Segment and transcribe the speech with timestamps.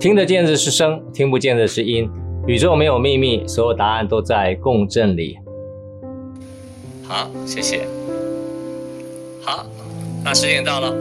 [0.00, 2.08] 听得见的是声，听不见的是音。
[2.46, 5.36] 宇宙没有秘密，所有答案都在共振里。
[7.02, 7.84] 好，谢谢。
[9.42, 9.66] 好，
[10.24, 10.94] 那时间到了。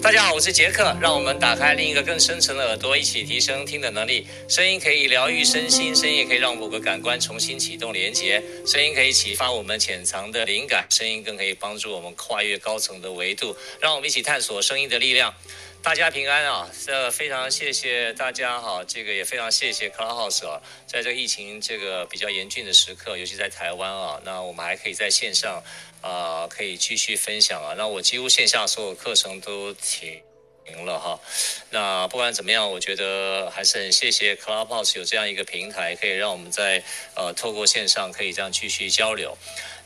[0.00, 0.96] 大家好，我是杰克。
[0.98, 4.26] 让我们打开另一个更深层的耳朵，一起提升听的能力。
[4.48, 8.42] 声音可以疗愈身心，声音也可以让某个感官重新启动连接。
[8.64, 13.54] 声音可以启发我们潜藏的灵感，声音更可以帮助我们跨越高层的维度。
[13.78, 15.34] 让我们一起探索声音的力量。
[15.86, 16.68] 大家平安啊！
[16.84, 25.62] 这非常谢谢大家哈，这个也非常谢谢 Clubhouse 啊，在这个疫情这个比较严峻的时刻，尤其在台湾啊，那我们还可以在线上
[26.00, 27.74] 啊，可以继续分享啊。
[27.78, 30.20] 那我几乎线下所有课程都停
[30.64, 31.20] 停了哈。
[31.70, 36.82] 那不管怎么样，我觉得还是很谢谢 Clubhouse 有这样一个平台，可以让我们在
[37.14, 39.38] 呃透过线上可以这样继续交流。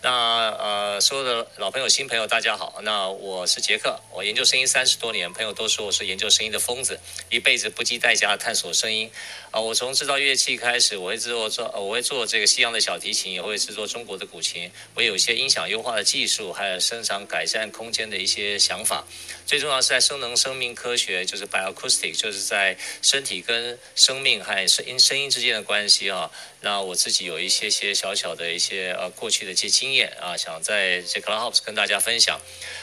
[0.02, 0.10] 那
[0.58, 2.80] 呃，所有的老朋友、新朋友，大家好。
[2.84, 9.10] 那我是杰克，我研究声音三十多年，朋友都说我是研究声音的疯子，一辈子不计代价探索声音。
[9.50, 14.70] 啊、我从制造乐器开始，我会制作做，我会做这个西洋的小提琴，也会制作中国的古琴。
[14.94, 19.04] 我有一些音响优化的技术，还有声场改善空间的一些想法。
[19.44, 26.30] 最重要是在声能生命科学，就是 bioacoustic，就是在身体跟生命还有声音声音之间的关系啊。
[26.62, 32.40] 那我自己有一些些小小的一些呃过去的一些经验啊，想在这 Clubhouse 跟大家分享。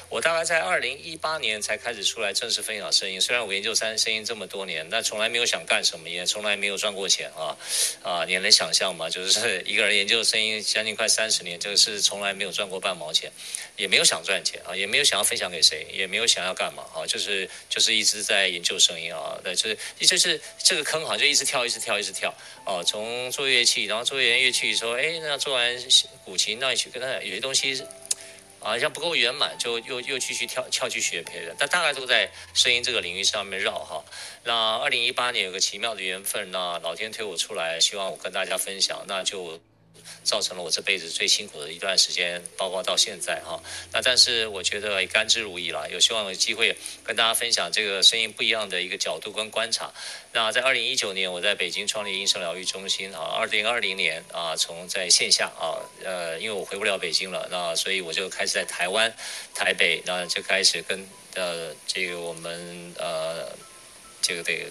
[0.09, 7.57] 我大概在二零一八年才开始出来正式分享声音，虽然我研究三声音这么多年，但从来没有想干什么，也从来没有赚过钱啊
[8.03, 8.23] 啊！
[8.25, 9.09] 你能想象吗？
[9.09, 13.29] 就是一个人研究声音将近快三十年，这个是从来没有赚过半毛钱，
[13.77, 22.33] 也没有想赚钱啊，也没有想要分享给谁，也没有想要干嘛啊，就是就是一直在研究声音啊，对，就是就是这个坑好像就一直跳，一直跳，一直跳
[22.65, 25.77] 啊，从做乐器，然后做完乐器说，哎，那做完
[26.25, 27.81] 古琴，那你去跟他有些东西。
[28.59, 34.03] 好像不够圆满，就又又继续跳跳去学别的，但大概都在声音这个领域上面绕哈。
[34.43, 39.61] 那二零一八年有个奇妙的缘分，那老天推我出来，希望我跟大家分享，那就。
[40.23, 43.61] 造成了我这辈子最辛苦的一段时间，包括到现在哈。
[43.91, 49.91] 那但是我觉得甘之如饴了，有希望有机会跟大家分享这个声音不一样的一个角度跟观察。
[50.33, 53.21] 那在二零一九年，我在北京创立音声疗愈中心啊。
[53.21, 59.13] 二零二零年啊，从在线下啊，呃，因为我回不了北京了，那所以我就开始在台湾、
[59.55, 63.55] 台北，那就开始跟呃这个我们呃。
[64.27, 64.69] 这个得，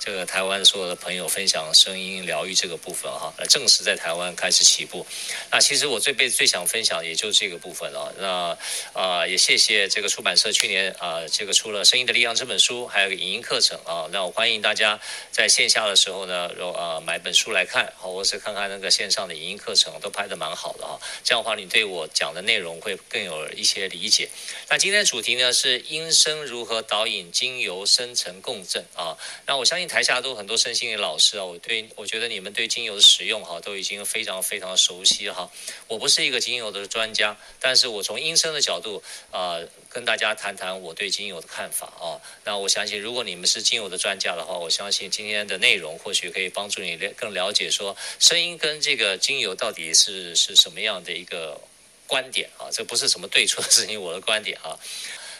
[0.00, 5.06] 这个台湾所有的朋友分享声音疗愈这个部分哈，正式在台湾开始起步。
[5.52, 8.14] 那其实我这辈子最想分享也就这个部分了。
[8.18, 8.56] 那
[8.98, 14.08] 啊、也谢谢这个出版社去年啊、这个出了《声音的力量》这本书，还有个影音课程啊。
[14.10, 14.98] 那我欢迎大家
[15.30, 20.98] 在线下的时候呢，啊、呃、买本书来看，或是看看那个线上的影音课程，都拍得蛮好的哈。
[21.22, 24.30] 这样的话，你对我讲的内容会更有一些理解。
[24.70, 28.82] 那今天的主题呢是音声如何导引精油生成共振。
[28.94, 29.16] 啊，
[29.46, 35.50] 那我相信台下都很多身心灵老师啊，我对我觉得你们对精油的使用哈都已经非常非常熟悉哈。
[35.88, 42.20] 我不是一个精油的专家，但是我从音声的角度啊，跟大家谈谈我对精油的看法啊。
[42.44, 51.60] 那我相信如果你们是精油的专家的话，我相信今天的内容或许可以帮助你更了解说声音跟这个精油到底是是什么样的一个
[52.06, 52.70] 观点啊。
[52.70, 54.78] 这不是什么对错的事情， 我的观点啊。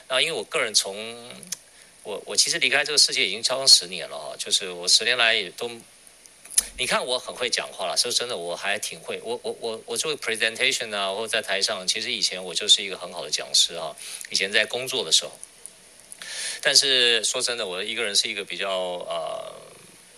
[0.09, 0.94] 那因为我个人从
[2.04, 5.69] 我我其实离开这个世界已经超过十年了啊，就是我十年来也都，
[6.78, 13.97] 你看我很会讲话了，说真的我还挺会，我我我我做 presentation 啊，或在台上，其实以前我就是一个很好的讲师啊，
[14.31, 15.32] 以前在工作的时候，
[16.60, 18.70] 但是说真的，我一个人是一个比较
[19.09, 19.63] 呃。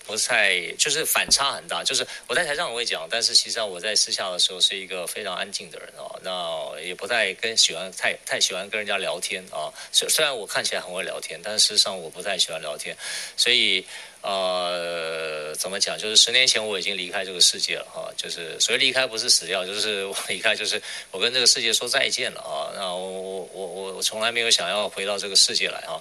[0.06, 1.82] 不太，就是反差很大。
[1.82, 6.18] 就是我在台上我会讲，但是其实上我在私下的时候是一个非常安静的人哦。
[6.22, 9.72] 那也不太跟喜欢太太喜欢跟人家聊天啊。
[9.90, 12.96] 虽虽然我看起来很会聊天，但事实上我不太喜欢聊天。
[13.36, 13.84] 所以
[14.22, 15.98] 呃，怎么讲？
[15.98, 18.08] 就是十年前我已经离开这个世界了哈。
[18.16, 20.80] 就是所谓离开不是死掉，就是我离开，就是
[21.10, 22.70] 我跟这个世界说再见了啊。
[22.76, 26.00] 那我我我我我从来没有想要回到这个世界来啊。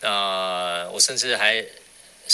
[0.00, 1.62] 那我甚至还。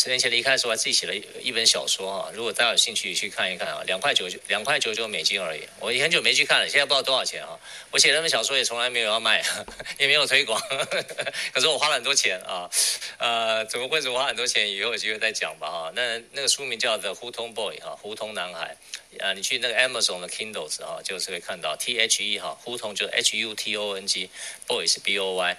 [0.01, 1.13] 十年前离开的时候，还自己写了
[1.43, 2.31] 一本小说啊。
[2.33, 5.61] 如果大家有兴趣去看一看啊，两块九两块九九美金而已。
[5.81, 7.59] 我很久没去看了，现在不知道多少钱啊。
[7.91, 9.45] 我写那本小说也从来没有要卖，
[9.99, 10.63] 也没有推广，
[11.53, 12.71] 可是我花了很多钱啊。
[13.19, 14.71] 呃，怎么会怎么花很多钱？
[14.71, 15.93] 以后有机会再讲吧哈。
[15.97, 18.77] 那那个书名叫《The 胡同 Boy》哈，胡同男孩。
[19.19, 25.01] 啊，你去那个 Amazon 的 Kindles 啊，就是会看到 T H E 哈，胡同就 H U T O N G，Boy 是
[25.01, 25.57] B O Y。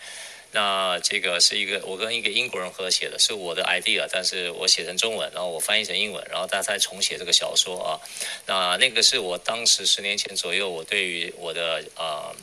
[0.52, 8.00] 那这个是一个我跟一个英国人合写的，是我的 idea，但是我写成中文，然后我翻译成英文，然后大家再重写这个小说啊。
[8.48, 12.36] 那那个是我当时十年前左右，我对于我的呃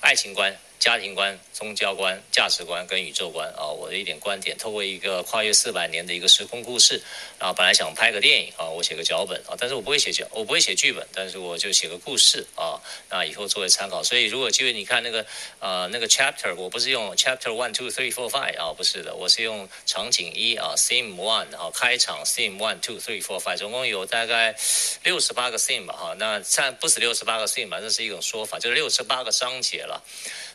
[0.00, 0.56] 爱情观。
[0.84, 7.00] 家庭观、宗教观、价值观跟宇宙观啊，我的一点观点，透过一个跨越四百年的一个时空故事，
[7.38, 12.76] 然后本来想拍个电影啊，我写个脚本啊，但是我不会写脚，我不会写剧本，但是我就写个故事啊，
[13.08, 14.02] 那以后作为参考。
[14.02, 15.24] 所以如果机会你看那个
[15.58, 23.40] 呃那个 chapter，我不是用 chapter one two three four five 啊，不是的，我是用场景一啊，theme one 啊，开场 theme one two three four
[23.40, 24.54] five，总共有大概
[25.02, 30.04] 六十八个 theme 吧哈，那算不是六十八个 theme 吧，这是一种说法，就是六十八个章节了。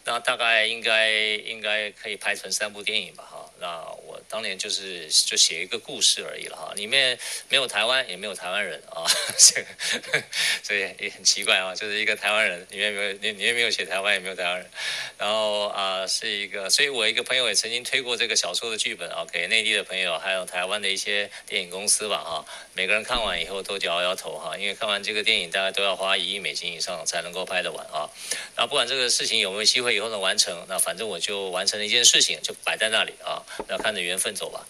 [0.05, 3.45] 那大概应该应该可以拍成三部电影吧，哈。
[3.61, 3.67] 那
[4.07, 6.73] 我当年就是就写一个故事而已了，哈。
[6.75, 7.17] 里面
[7.49, 9.03] 没有台湾，也没有台湾人啊，
[9.37, 9.61] 这
[10.01, 10.23] 个
[10.63, 14.69] 所以也很奇怪啊，就是一个台湾人，里面没有里里面没有写台湾，也没有台湾人。
[15.17, 22.45] 然后啊，是一个，所以我一个朋友也曾经推过这个小说的剧本啊，给内地的朋友，还有台湾的一些电影公司吧，哈。
[22.73, 28.07] 每个人看完以后都摇摇头哈，因为看完这个电影大概都要花一亿美金以上才能够拍得完啊。
[28.55, 29.88] 然后不管这个事情有没有机会。
[29.91, 34.67] 以后能完成，那反正我就完成了一件事情，就摆在那里啊，要看着缘分走吧。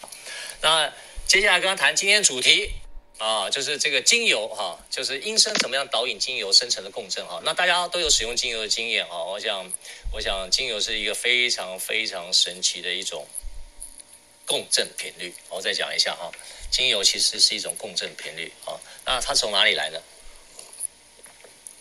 [0.61, 0.91] 那
[1.27, 2.71] 接下来跟他谈今天主题
[3.17, 7.41] 啊，就是这个精油哈、就是音声怎么样导引精油生成的共振哈、啊。
[7.43, 9.71] 那大家都有使用精油的经验啊，我想，
[10.11, 13.27] 我想精油是一个非常非常神奇的一种
[14.45, 15.33] 共振频率。
[15.49, 16.31] 我再讲一下哈、啊，
[16.71, 18.79] 精油其实是一种共振频率啊。
[19.05, 19.99] 那它从哪里来呢？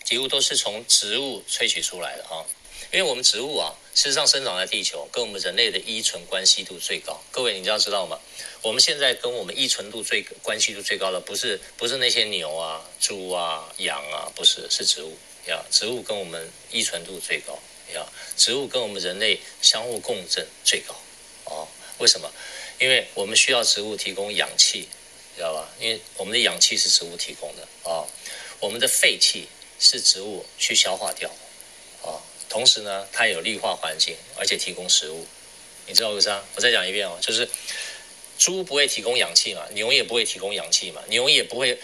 [0.05, 2.37] 几乎都是从植物萃取出来的哈。
[2.37, 2.45] 啊
[2.93, 7.21] 因为我们植物啊，事实上生长在地球，跟我们人类的依存关系度最高。
[7.31, 8.19] 各位，你知道知道吗？
[8.63, 15.17] 我们现在跟我们依存度最关系度最高的，不是不是那些牛啊、猪啊、羊啊，不是，是植物
[15.47, 15.63] 呀。
[15.71, 17.59] 植物跟我们依存度最高
[17.95, 20.95] 呀，植物跟我们人类相互共振最高。
[21.45, 22.31] 哦，为什么？
[22.81, 24.89] 因为我们需要植物提供氧气，
[25.37, 25.69] 知道吧？
[25.79, 28.07] 因为我们的氧气是植物提供的啊，
[28.61, 29.49] 我们的废气
[29.79, 31.31] 是植物去消化掉。
[32.49, 35.27] 同时呢，它有绿化环境，而且提供食物。
[35.87, 36.45] 你知道为啥？
[36.55, 37.49] 我再讲一遍哦，就是
[38.39, 41.79] 猪不会提供氧气嘛，牛也不会提供氧气嘛，牛也不会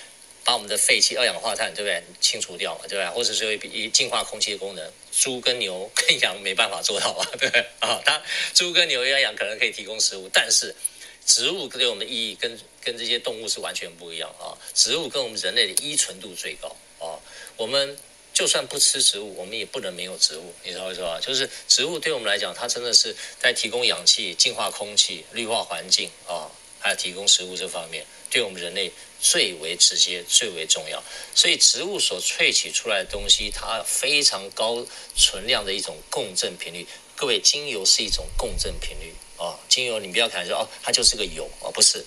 [0.44, 2.02] 把我们的废气、二氧化碳，对不对？
[2.20, 3.11] 清除掉嘛，对吧？
[3.11, 7.64] 或者是一净化空气的功能，猪跟牛跟羊没办法做到啊， 对不对？
[7.81, 8.22] 啊，它
[8.52, 10.76] 猪跟牛跟羊可能可以提供食物，但是
[11.25, 14.52] 植物对我们的意义跟跟这些动物是完全不一样啊。
[14.75, 16.69] 植物跟我们人类的依存度最高
[16.99, 17.17] 啊，
[17.56, 17.96] 我们。
[18.34, 21.20] 就算不吃植物，我们也不能没有植物，你知道为什么？
[21.20, 26.50] 就是植物对我们来讲，它真的是在提供氧气、净化空气、绿化环境啊，
[26.81, 28.90] 还有提供食物这方面，对我们人类
[29.20, 31.00] 最为直接、最为重要。
[31.32, 34.84] 所以，植物所萃取出来的东西，它非常高
[35.14, 36.84] 存量的一种共振频率。
[37.14, 42.04] 各位，精油是一种共振频率啊，精油你不要看说哦，它就是个油啊，不是。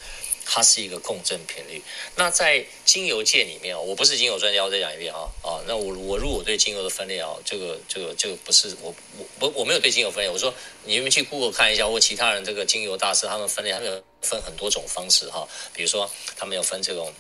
[0.50, 1.82] 它是一个共振频率。
[2.16, 5.60] 那在精油界里面，我不是精油专家，我再讲一遍啊啊。
[5.68, 8.96] 那我我如果对精油的分类啊，这个这个这个不是我
[9.40, 10.30] 我我没有对精油分类。
[10.30, 10.54] 我说
[10.86, 15.46] 你们去 Google 看一下，或其他人这个精油大师他们分类，他们分很多种方式哈。
[15.74, 17.14] 比如说他们有分这种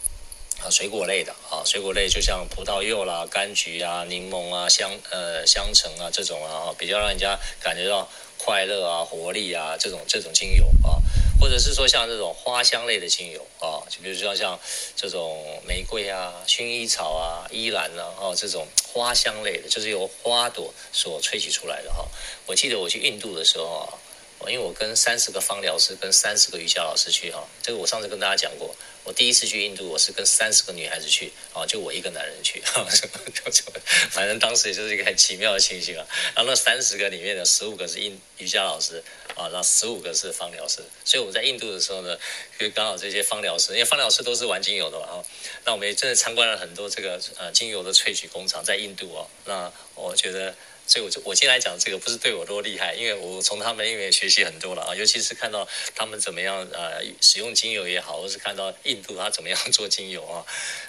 [0.63, 10.95] 啊水果类的啊，水果类就像葡萄柚啦、柑橘啊、柠檬啊、香呃香橙啊这种啊，比较让人家感觉到快乐啊、活力啊这种这种精油啊。
[11.39, 14.59] 或者是说像这种花香类的精油啊，就比如说像
[14.95, 22.07] 这种玫瑰啊、薰衣草啊、依兰啊，哦，这种花香类的，就是由花朵所萃取出来的哈。
[22.45, 28.75] 我记得我去印度的时候啊，因为我跟三十个芳疗师、跟三十个瑜伽老师去哈，这个我上次跟大家讲过。
[29.07, 32.61] 我第一次去印度，我是跟三十个女孩子去啊，就我一个男人去，
[34.11, 36.05] 反正当时也就是一个很奇妙的情形啊。
[36.35, 39.01] 然后那三十个里面的十五个是印瑜伽老师
[39.33, 40.81] 啊，那十五个是芳疗师。
[41.05, 42.19] 所以我们在印度的时候呢，
[42.59, 45.23] 就刚好这些芳疗师，因为芳疗师都是玩精油的嘛啊。
[45.63, 49.25] 那我们也真的参观了很多这个呃精油的萃取工厂，在印度啊。
[49.45, 50.53] 那我觉得。
[50.87, 60.45] 所以我就我今天来讲这个不是对我多厉害，因为我从他们因为学习很多了啊，尤其是看到他们怎么样呃使用精油也好，或是看到印度他怎么样做精油啊，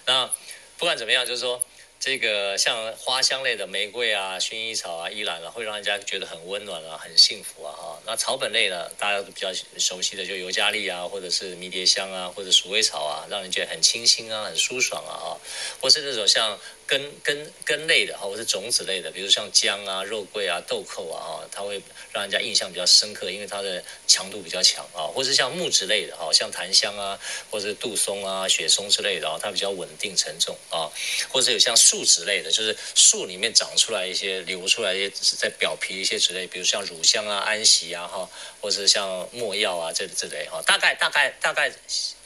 [0.06, 0.30] 那
[0.78, 1.60] 不管怎么样，就是说。
[2.00, 8.00] 这个像花香类的玫瑰啊、薰衣草啊、依兰啊，会让人家觉得很温暖啊、很幸福啊哈。
[8.06, 15.28] 那草本类的，大家都比较熟悉的，就尤加利啊，或者是迷迭香啊，或者鼠尾草啊，让人觉得很清新啊、很舒爽啊啊。
[15.80, 16.56] 或是那种像
[16.88, 21.80] 根根根类的哈，或是种子类的，比如像姜啊、肉桂啊、豆蔻啊哈，它会
[22.12, 25.04] 让人家印象比较深刻，因为它的强度比较强啊。
[25.04, 30.88] 或是像木质类的哈，像檀香啊，或者是杜松啊、雪松之类的啊，它比较稳定沉重啊。
[31.28, 38.26] 或者有像树脂类的，就是树里面长出来一些流出来一些在表皮一些之类，比如像乳香啊、安息啊哈，
[38.62, 41.70] 或者是像没药啊这这类哈，大概大概大概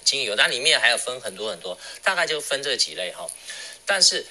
[0.04, 3.28] 精油，但里面还要分很多很多，大概就分这几类哈。
[3.84, 4.24] 但是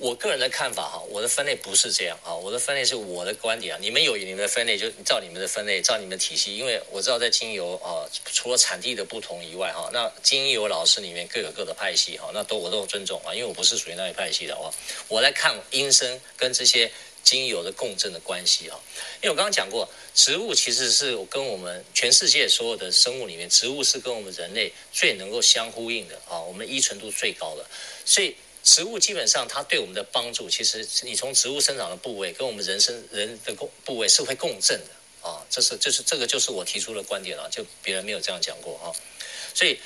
[0.00, 3.78] 我个人的看法哈，我的分类不是这样啊，我的分类是我的观点啊。
[3.78, 6.56] 你们有你们的分类，就照你们的分类，照你们的体系。
[6.56, 13.34] 因为我知道在精油啊，除了产地的不同以外哈，那精油老师里面各有各的派系哈，那都我都有尊重啊。
[13.34, 14.72] 因为我不是属于那一派系的话，
[15.08, 16.90] 我来看音声跟这些
[17.22, 18.80] 精油的共振的关系啊。
[19.22, 27.66] 因为我刚刚讲过，植物其实是跟我们全世界所有的生物里面，植物是跟我们人类最能够相呼应的啊，我们依存度最高的，
[28.06, 28.34] 所以。
[28.62, 38.92] 植物基本上，它对我们的帮助，其实你从植物生长的部位跟我们人生人的共部位是会共振的啊，这是这是这个就是我提出的观点了，就别人没有这样讲过啊。
[39.54, 39.80] 所以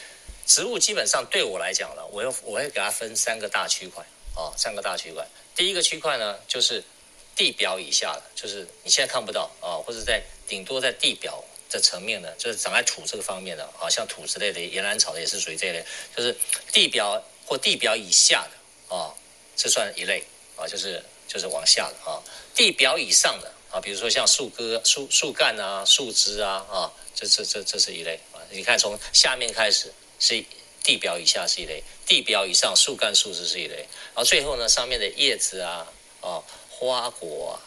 [0.46, 4.04] 植物基本上对我来讲呢，我要我会给它分三个大区块
[4.34, 5.24] 啊，三个大区块。
[5.54, 6.82] 第一个区块呢，就是
[7.36, 15.84] 地表以下的，就是你现在看不到啊，或者在顶多在地表的层面呢，就是长在土这个方面的啊，像土之类的岩兰草的也是属于这一类，
[16.16, 16.36] 就是
[16.72, 18.63] 地表或地表以下的。
[18.88, 19.14] 啊，
[19.56, 20.22] 这算一类
[20.56, 22.22] 啊，就是就是往下的啊，
[22.54, 28.40] 地表以上的啊，比如说像树根、树树干啊、树枝啊啊，这这这这是一类啊。
[28.50, 30.44] 你看从下面开始是
[30.82, 33.76] 地表以下是一类，地表以上树干、树枝是一类，
[34.14, 35.86] 然后最后呢，上面的叶子啊
[36.20, 37.60] 啊、花果啊、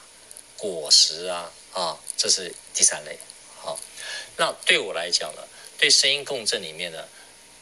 [0.55, 3.17] 果实啊啊，这是第三类。
[3.59, 3.77] 好，
[4.37, 5.41] 那对我来讲呢，
[5.77, 7.03] 对声音共振里面呢，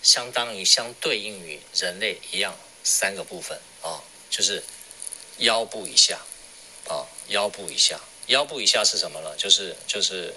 [0.03, 2.55] 相当于相对应于人类一样。
[2.85, 3.99] 三个部分啊，
[4.29, 4.63] 就是
[5.39, 6.19] 腰部以下
[6.87, 9.35] 啊，腰部以下，腰部以下是什么呢？
[9.35, 10.31] 就是就是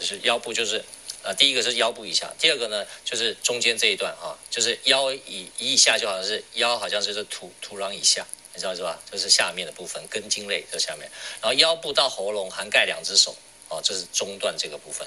[0.00, 0.82] 是腰部，就是
[1.22, 8.98] 呃，第一个是腰部以下，第二个呢就是中间这一段啊，就是腰以以下就好像是腰，好像就是土土壤以下，你知道是吧？
[9.12, 11.10] 就是下面的部分，根茎类的下面，
[11.42, 13.36] 然后腰部到喉咙涵盖两只手
[13.68, 15.06] 啊，这是中段这个部分，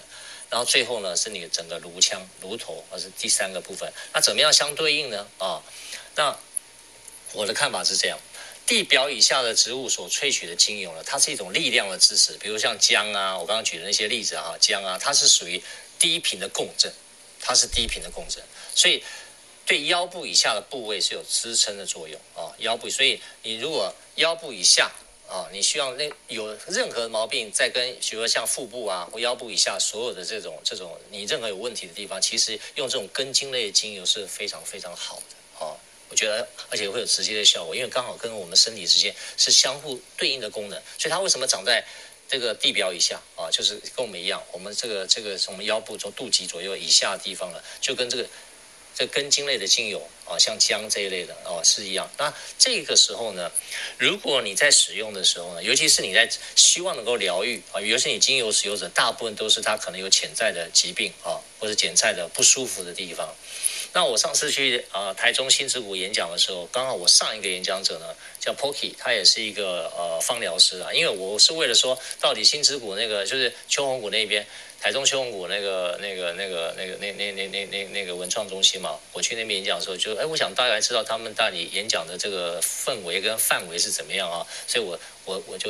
[0.52, 3.92] 然后最后呢是你整个颅腔、颅头，而是第三个部分。
[4.14, 5.28] 那怎么样相对应呢？
[5.40, 5.60] 啊，
[6.16, 6.38] 那。
[7.34, 8.18] 我的看法是这样，
[8.66, 15.62] 地表以下的植物所萃取的精油呢，它是一种力量的支持，比如像姜啊，我刚刚举的那些例子啊，姜啊，它是属于
[16.00, 16.94] 低频的共振，
[17.42, 18.42] 它是低频的共振，
[18.76, 19.04] 所以
[19.66, 24.92] 对腰部以下的部位是有支撑的作用啊，腰部，所以你如果腰部以下
[25.28, 35.36] 啊，你需要那有任何毛病，在跟比如说像腹部啊或腰部以下所有的这种这种你任何有问题的地方，其实用这种根茎类的精油是非常非常好的。
[36.14, 41.84] 我觉得，而且会有直接的效果，因为刚好跟我们身体之间是相互对应的功能，所以它为什么长在
[42.30, 43.50] 这个地表以下啊？
[43.50, 48.30] 就是跟我们一样，我们这个这个从腰部从肚脐左右以下的地方呢，就跟这个
[48.94, 52.08] 这根茎类的精油啊，像姜这一类的啊是一样。
[52.20, 53.52] 那这个时候呢，
[53.98, 63.36] 如果你在使用的时候呢，尤其是你在希望能够疗愈啊，尤其是你精油使用者，大部分都是他可能有潜在的疾病啊，或者潜在的不舒服的地方。
[63.96, 68.08] 那我上次去啊、呃、台中心之谷演讲的时候，刚好我上一个演讲者呢
[68.40, 70.92] 叫 Poki，他也是一个呃芳疗师啊。
[70.92, 74.44] 因为我是为了说，到底心之谷那个就是秋红谷那边，
[74.82, 85.70] 台中秋红谷那个那个那个那个那那那那那那个文创中心嘛，我去那边演讲的时候就，就哎，我想大概知道他们到底演讲的这个氛围跟范围是怎么样啊，所以我我我就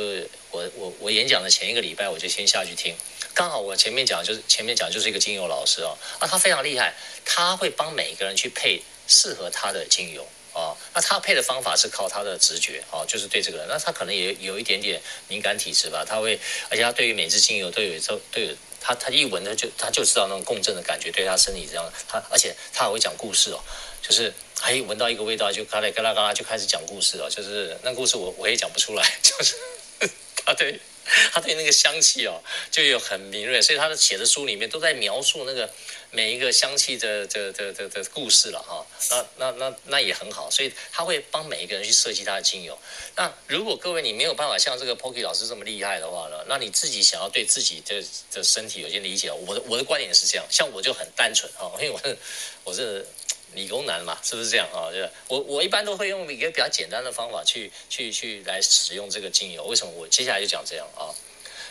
[0.50, 2.94] 我我我演讲的前一个礼拜我就先下去听。
[3.34, 16.38] 刚好我前面讲就是前面讲就是一个精油老师啊，啊他非常厉害，他会帮每一个人去配适合他的精油啊，那他配的方法是靠他的直觉啊，就是对这个人，那他可能也有一点点敏感体质吧，他会，
[16.70, 23.58] 而且他对于每支精油都有都都有，他他一闻他就他就知道那种共振的感觉，对他身体这样，他而且他还会讲故事哦，
[24.00, 29.56] 就是哎闻到一个味道就嘎啦嘎啦嘎啦就开始讲故事哦，就是那故事我我也讲不出来，就是
[30.46, 30.78] 啊对。
[31.32, 35.70] 他对那个香气哦，就有很敏锐，所以他的写的书里面都在描述那个
[36.10, 38.86] 每一个香气的的的的的故事了哈。
[39.10, 42.78] 那那那那也很好，所以他会帮每一个人去设计他的精油。
[43.16, 52.16] 那如果各位你没有办法像这个 Poki 老师这么厉害的话呢，那你自己想要对自己的的身体有些理解，我的我的观点是这样，像我就很单纯哈，因为我是
[52.64, 53.06] 我是。
[53.54, 54.90] 理工男嘛，是不是这样啊？
[54.92, 59.64] 就我我一般都会用一个比较简单的方法去去去来使用这个精油。
[59.64, 61.10] 为什么我接下来就讲这样啊？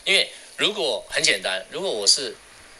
[0.05, 2.35] 因为如果很简单，如果我是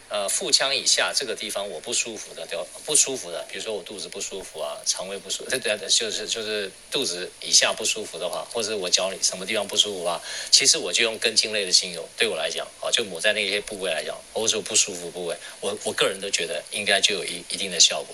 [0.10, 2.66] 呃腹腔以下这个地方我不舒服的，对吧？
[2.86, 18.14] 不舒服的，比如说我肚子不舒服啊，肠胃不舒服， 对对，就是就是肚子以下不舒服的话，或者我脚里什么地方不舒服啊，其实我就用根茎类的精油，对我来讲啊，就抹在那些部位来讲，或者说不舒服部位，我我个人都觉得应该就有一一定的效果。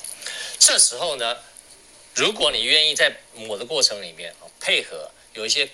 [0.59, 1.37] 这时候呢，
[2.13, 5.67] 如果你愿意在抹的过程里面啊，配合有一些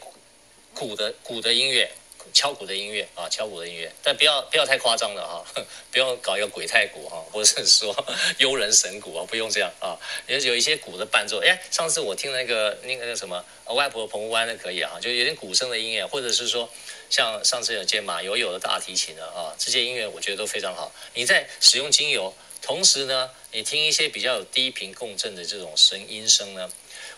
[0.73, 1.91] 鼓的鼓的音乐
[2.33, 7.95] 敲鼓的音乐啊，敲鼓的音乐，但不要不要太夸张了哈， 不要搞一个鬼太鼓哈，或者是说
[8.39, 11.39] 幽人神鼓啊，不用这样啊，也有一些鼓的伴奏。
[11.39, 16.69] 哎，上次我听那个那个那什么外婆澎湖湾的可以啊，就有点鼓声的音乐，或者是说
[17.09, 20.91] 像上次有接马友友的大提琴的啊，这些音乐我觉得都非常好。
[21.13, 22.33] 你在使用精油，
[22.65, 26.67] 同时呢，你听一些比较有低频共振的这种声音声呢，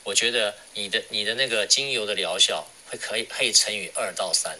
[0.03, 4.59] 我觉得你的你的那个精油的疗效会可以可以乘以二到三。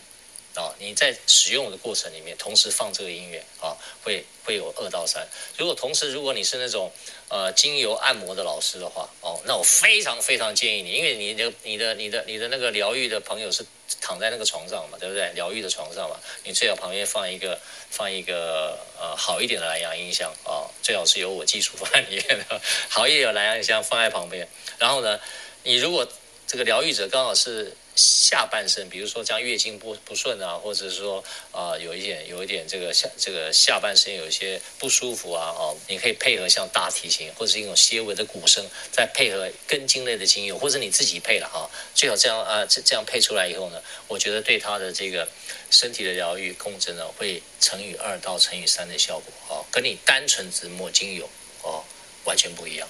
[0.56, 5.28] 啊，你在使用的过程里面，同时放这个音乐啊，会会有二到三。
[5.56, 6.92] 如果同时，如果你是那种
[7.30, 13.66] 呃精油按摩的老师的话，哦，那我非常非常建议你，因为你的你的你的你的那个疗愈的朋友是
[14.02, 15.32] 躺在那个床上嘛，对不对？
[15.34, 24.48] 疗愈的床上嘛，你最好旁边放一个放一个呃好一点的蓝牙音箱啊，最好是有我技术放在里面的， 好一点的蓝牙音箱放在旁边。
[24.78, 25.20] 然后呢，
[25.64, 26.08] 你如果
[26.46, 27.76] 这个疗愈者刚好是。
[27.98, 45.28] 下半身，比如说像月经不不顺啊，或者是说啊、呃、有一点有一点这个下这个下半身有一些不舒服啊，哦，你可以配合像大提琴或者是一种些微的鼓声，再配合根茎类的精油，或者你自己配了哈，最好这样啊这这样配出来以后呢，我觉得对他的这个
[45.72, 51.28] 身体的疗愈共振呢，会乘以二到乘以三的效果啊，跟你单纯只抹精油
[51.64, 51.84] 哦
[52.26, 52.88] 完全不一样，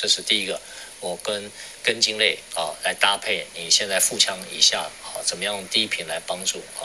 [0.00, 0.58] 这是第一个。
[1.00, 1.50] 我跟
[1.82, 6.84] 根茎类啊来搭配，你现在腹腔以下啊怎么样用低频来帮助啊？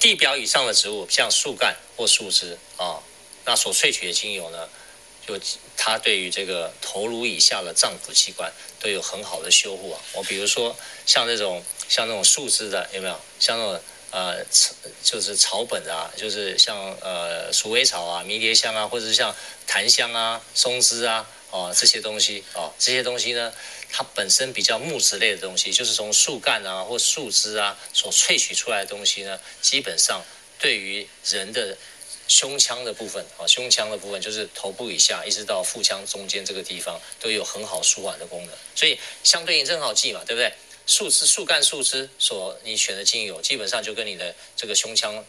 [0.00, 3.02] 地表以上的植物，像树干或树枝啊，
[3.44, 4.68] 那所萃取的精油呢，
[5.26, 5.38] 就
[5.76, 10.00] 它对于这个头颅以下的脏腑器官都有很好的修护啊。
[10.14, 13.20] 我比如说像这种像那种树枝的有没有？
[13.38, 13.80] 像那种
[14.12, 14.42] 呃
[15.02, 19.36] 就是草本啊，就是像呃鼠尾草啊、迷迭香啊，或者是像
[19.66, 21.28] 檀香啊、松枝啊。
[21.50, 23.52] 啊，这些东西啊，这些东西呢，
[23.92, 30.22] 它本身比较木质类的东西，就是从树干啊或树枝啊所萃取出来的东西呢，基本上
[30.58, 31.76] 对于人的
[32.28, 40.52] 胸腔的部分啊，胸腔的部分就是头部以下一直到腹腔中间这个地方都有很好舒缓的功能，所以相对应正好记嘛，对不对？
[40.88, 45.24] 树枝、树干、树枝所你选的精油，基本上就跟你的这个胸腔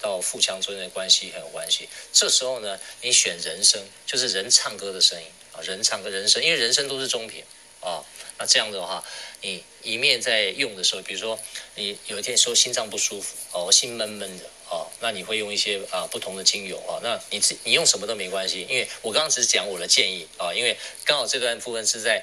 [0.00, 1.88] 到腹腔中间的关系很有关系。
[2.12, 5.26] 这时候呢，你选人声，就是人唱歌的声音。
[5.62, 7.44] 人唱跟人生，因为人生都是中品
[7.80, 8.04] 啊。
[8.38, 9.02] 那这样的话，
[9.40, 11.38] 你一面在用的时候，比如说
[11.74, 17.00] 你有一天说心脏不舒服哦，心闷闷的哦，那你会用一些啊不同的精油啊。
[17.02, 20.52] 那你自你用什么都没关系，因为我刚刚只是讲我的建议啊。
[20.52, 22.22] 因为刚好这段部分是在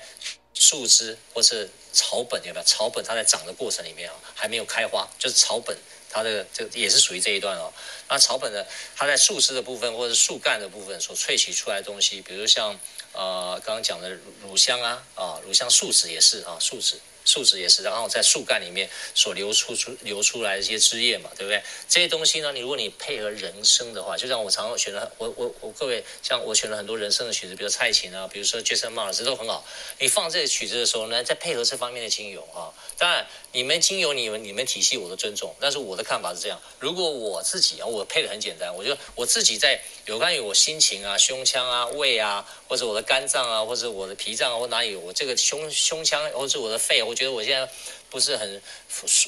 [0.54, 2.64] 树枝或是草本有没有？
[2.64, 5.76] 草本它在长的过程里面啊，还没有开花，就是草本。
[6.16, 7.74] 它的这个也是属于这一段哦。
[8.08, 8.64] 那草本呢，
[8.96, 12.80] 它在树枝的部分或者树干的部分所萃取出来的东西，比如像
[13.14, 17.00] 呃刚刚讲的乳香啊啊，乳香树脂也是啊，树脂。
[17.26, 21.62] 树脂也是，然后在树干里面所流出出流出来的一些汁液嘛，对不对？
[21.88, 29.64] 这些东西呢，你如果你配合人声的话，就像我常常选了，我我我各位，像我选了很多人声的曲子，比如蔡琴啊，比如说 Jason Mraz 都很好。
[30.00, 47.04] 你放这些曲子的时候呢，再配合这方面的精油啊，当然你们精油你们你们体系我都尊重，但是我的看法是这样：如果我自己啊，我配的很简单，我觉得我自己在有关于我心情啊、胸腔啊、胃啊，或者我的肝脏啊，或者我的脾脏啊，或哪里有我这个胸胸腔，或者我的肺。
[47.14, 47.72] 我觉得我现在
[48.10, 48.62] 不是很，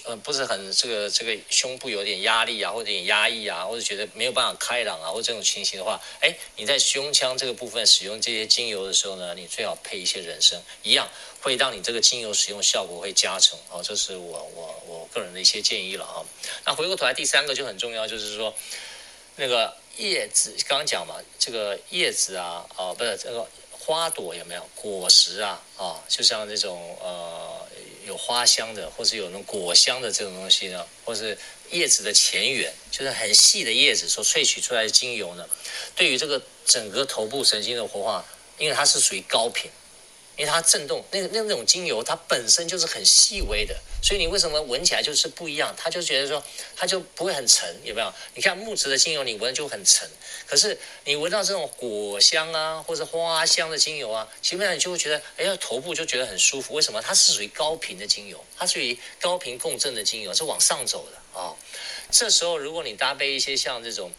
[0.06, 11.08] 呃，不是很这个这个胸部有点压力啊，或者有点压抑啊，或者觉得没有办法开朗啊，或这种情形的话，哎，你在胸腔这个部分使用这些精油的时候呢，你最好配一些人参，一样
[11.42, 13.84] 会让你这个精油使用效果会加成哦。
[13.84, 16.26] 这是我我我个人的一些建议了哈。
[16.66, 18.52] 那回过头来，第三个就很重要，就是说
[19.36, 23.48] 那个叶子，刚刚讲嘛，这个叶子啊，啊，不是这个。
[23.86, 25.62] 花朵有没有果实啊？
[25.78, 27.68] 啊，就像这种呃
[28.08, 31.38] 有花香的，或是有那种果香的这种东西呢，或是
[31.70, 35.48] 叶子的前缘，就是很细的叶子所萃取出来的精油呢，
[35.96, 38.26] 对于这个整个头部神经的活化，
[38.58, 39.70] 因为它是属于高频。
[40.38, 45.74] 因为它震动，那那那种精油，它本身就是很细微的，所以你为什么闻起来就是不一样？
[45.78, 46.44] 他就觉得说，
[46.76, 48.14] 它就不会很沉，有没有？
[48.34, 50.10] 你看木质的精油，你闻就很沉，
[50.46, 56.74] 可是你闻到这种果香啊，或者花香的精油啊，基本上你就会觉得，哎呀，头部就觉得很舒服。
[56.74, 57.02] 为什么？
[57.02, 61.56] 它是属于高频的精油，它属于高频共振的精油，是往上走的啊。
[62.12, 64.12] 这时候，如果你搭配一些像这种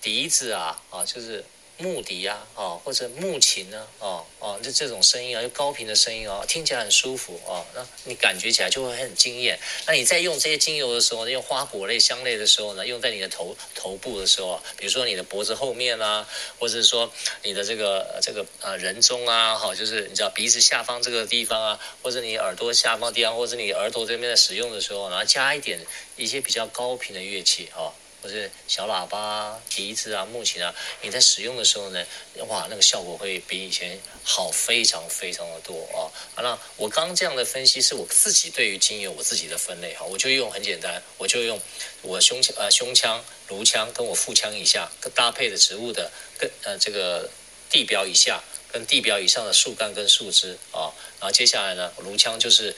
[0.00, 1.44] 笛子啊，啊，就是。
[1.76, 9.58] 木笛啊，哦，或者木琴呢，哦哦，就这种声音啊，就高频的声音啊，听起来很舒服哦，那你感觉起来就会很惊艳。
[9.86, 16.28] 那你在用这些精油的时候，用花果类香类的时候呢，用在你的头头部的时候啊，比如说你的脖子后面啊，
[16.60, 17.10] 或者是说
[17.42, 25.80] 你的这个这个呃人中啊，哈，就是你知道鼻子下方这个地方啊，或者你耳朵下方地方，或者你额头这边在使用的时候，然后加一点
[26.16, 27.90] 一些比较高频的乐器啊。
[28.24, 32.02] 或是小喇叭、笛子啊、木琴啊，你在使用的时候呢，
[32.48, 36.08] 哇，那个效果会比以前好非常非常的多啊！
[36.42, 41.60] 那我刚这样的分析是我自己对于精油我自己的分类哈，我就用很简单，我就用
[42.00, 47.28] 我胸腔呃胸腔、颅腔跟我腹腔以下搭配的植物的跟呃这个
[47.68, 50.88] 地表以下跟地表以上的树干跟树枝啊，
[51.20, 52.74] 然后接下来呢，颅腔就是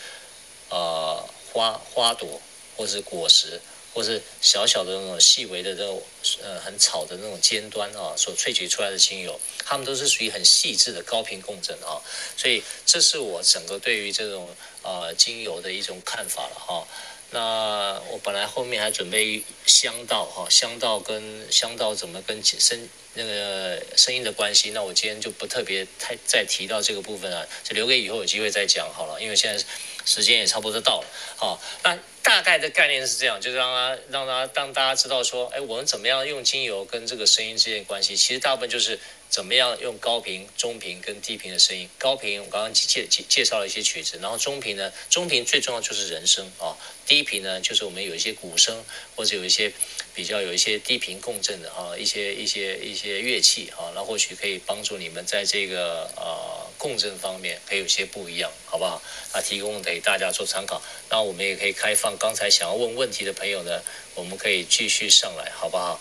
[0.71, 2.41] 呃花花朵
[2.77, 3.61] 或者是果实。
[3.97, 6.03] 或是小小的那种细微的这种
[6.43, 11.97] 呃很草的那种尖端啊，所萃取出来的精油，它们都是属于很细致的高频共振啊，
[12.37, 16.87] 所以这是我整个对于这种呃精油的一种看法了哈。
[17.31, 29.65] 那我本来后面还准备香道哈，香道跟香道怎么跟声那个声音的关系，那我今天就不特别太再提到这个部分了，就留给以后有机会再讲好了，因为现在
[30.07, 31.99] 时间也差不多到了，好那。
[32.27, 38.17] 大概的概念是这样，就是让他让他让大家知道说，哎，我们怎么样用精油跟这个声音之间的关系？
[38.17, 41.89] 其实大部分就是怎么样用高频、中频跟低频的声音。
[41.99, 46.75] 高频我刚刚介介介绍了一些曲子，然后中频呢，中频最重要就是人声啊。
[47.07, 49.73] 低频呢，就是我们有一些鼓声或者有一些
[50.17, 59.03] 比较有一些低频共振的啊，一些一些一些乐器哈，那或许可以帮助你们在这个呃共振方面可以有些不一样，好不好？
[59.35, 60.81] 那提供给大家做参考。
[61.11, 63.83] 那我们也可以开放刚才想要问问题的朋友呢，
[64.15, 66.01] 我们可以继续上来，好不好？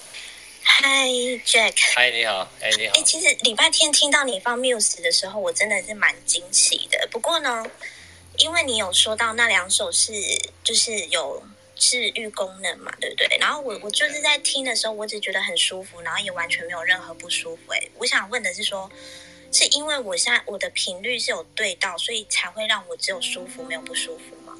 [0.63, 1.09] 嗨
[1.45, 1.73] ，Jack。
[1.93, 2.49] 嗨，你好。
[2.61, 2.93] 哎，你好。
[2.95, 7.05] 哎，其实礼拜天听到你放 Muse 的时候，我真的是蛮惊喜的。
[7.11, 7.65] 不过呢。
[8.37, 10.11] 因为你有说到那两首是
[10.61, 11.41] 就是有
[11.75, 13.37] 治愈功能嘛，对不对？
[13.39, 17.61] 然后我我就是在听的时候，我只觉得很舒服，然后也完全没有任何不舒服。
[17.73, 18.89] 哎，我想问的是说，
[19.51, 24.57] 是因为我现在我的频率是有对到，所以才会让我只有舒服没有不舒服吗？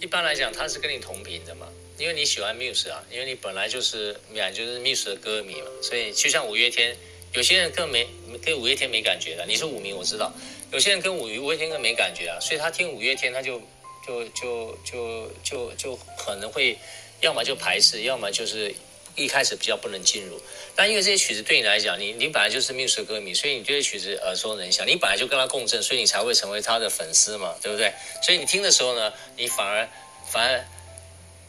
[0.00, 6.94] 一般来讲，他是跟你同频的嘛，因为你喜欢 Muse 啊，因为你本来就是本来就是 Muse 的歌迷嘛，所以就像五月天，
[7.32, 8.06] 有些人更没
[8.44, 10.32] 跟五月天没感觉的，你是五迷，我知道。
[10.72, 13.62] 有些人跟五五月天更没感觉啊，所以他听五月天他就
[14.06, 16.78] 就就就就就可能会，
[17.20, 18.72] 要么就排斥，要么就是
[19.16, 20.40] 一开始比较不能进入。
[20.76, 27.92] 但因为这些曲子对你来讲，你你本来就是 Muse 的歌迷，所以你对这曲子耳熟能详，你本来就跟他共振，所以你才会成为他的粉丝嘛，对不对？
[28.22, 29.88] 所以你听的时候呢，你反而
[30.30, 30.64] 反而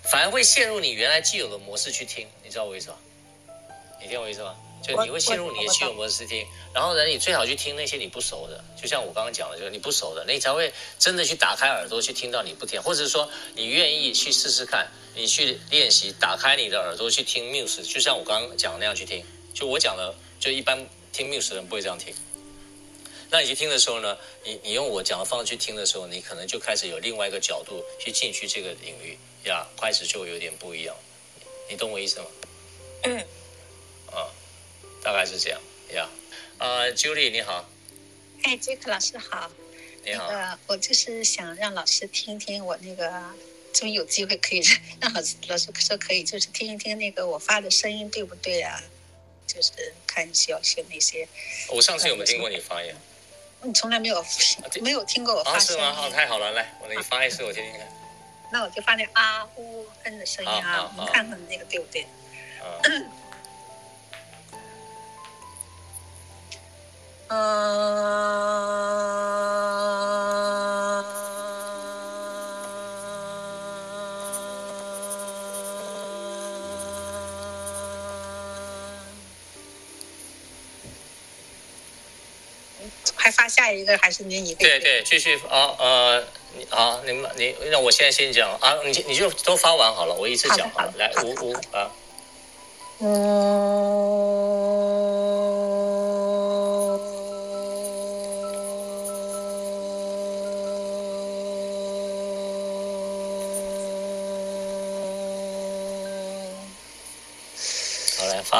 [0.03, 2.95] 反而会陷入你原来既有的模式去听，你知道我意思吗？
[4.01, 4.55] 你听我意思吗？
[4.81, 19.25] 就你会陷入你的既有模式听，然后呢，你最好去听那些你不熟的，就像我刚刚讲的，就是你不熟的，你才会真的去打开耳朵去听到你不听，或者是说你愿意去试试看，你去练习打开你的耳朵去听 Muse，就像我刚刚讲的那样去听。
[19.53, 22.13] 就我讲的，就一般听 Muse 的人不会这样听。
[23.29, 29.17] 那你去听的时候呢，你你用我讲的方式去听的时候，你可能就开始有另外一个角度去进去这个领域
[29.49, 30.95] 呀，开始就有点不一样。
[31.69, 32.25] 你懂我意思吗？
[33.03, 33.25] 嗯。
[35.01, 35.03] 啊。
[35.03, 35.59] 大概是这样
[35.93, 36.09] 呀，
[36.57, 36.95] 呃、yeah.
[36.95, 37.69] uh,，Julie 你好，
[38.43, 39.49] 哎，Jack 老师好，
[40.03, 43.23] 你好，那个，我就是想让老师听听我那个，
[43.73, 44.61] 终于有机会可以
[44.99, 48.81] 让老师老师说可以，就是听一听那个我发的声音对不对啊？
[49.47, 49.71] 就是
[50.05, 51.25] 看小些那些。
[51.69, 52.93] 我上次有没有听过你发言？
[53.61, 54.23] 你从来没有
[54.81, 55.81] 没有听过我发声音。
[55.81, 56.01] 啊、是吗？
[56.01, 57.87] 好，太好了，来，我给你发一次，我听听看。
[58.51, 62.05] 那我就发那啊呜嗯的声音啊，你看看那个对不对？
[62.83, 63.09] 嗯。
[67.29, 67.35] 还
[83.31, 84.59] 发下一个还是您一个？
[84.59, 86.23] 对对，继续啊呃，
[86.69, 91.91] 好，你们你那我现在先讲啊，你你就都发完好了，我一次讲好了，来五五啊，
[92.99, 94.16] 嗯。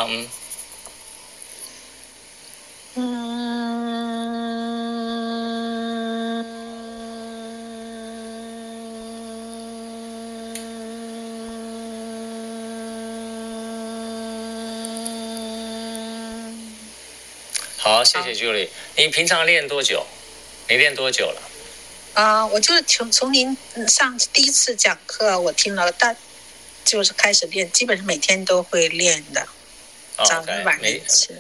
[0.08, 0.28] 嗯。
[2.96, 3.66] 嗯
[17.78, 18.70] 好，谢谢 Julie。
[18.96, 20.06] 你平常练多久？
[20.70, 21.42] 你练多久了？
[22.14, 23.56] 啊、我就是从从您
[23.88, 26.18] 上第一次讲课，我听了，但
[26.84, 29.48] 就是开始练，基本上每天都会练的，
[30.26, 31.36] 早一晚一次。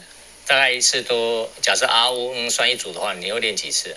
[0.46, 3.96] 大概一次都，假设啊呜嗯算一组的话，你又练几次？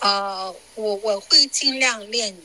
[0.00, 2.36] 呃，我我会尽量练，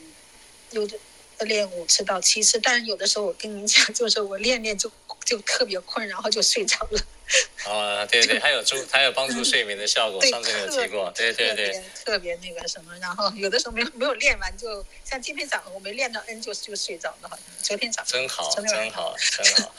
[0.70, 0.96] 有的
[1.40, 4.90] 练五次到七次，但是有的时候我跟您讲，就是我练练就
[5.24, 7.00] 就特别困，然后就睡着了。
[7.68, 10.24] 啊，对对，还有助，还有帮助睡眠的效果。
[10.26, 18.12] 上次有提过，对对对，特别那个什么，然后有的时候没有没有练完，就像今天早上我没练到 N 就就睡着了，好像昨天早上。
[18.18, 19.74] 真好，真好， 真好。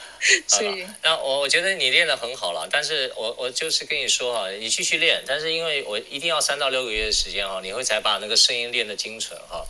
[0.47, 9.65] 所以，那我我觉得你练得很好了，但是我我就是跟你说哈，你继续练，但是因为我一定要三到六个月的时间哈，你会才把那个声音练得精纯哈，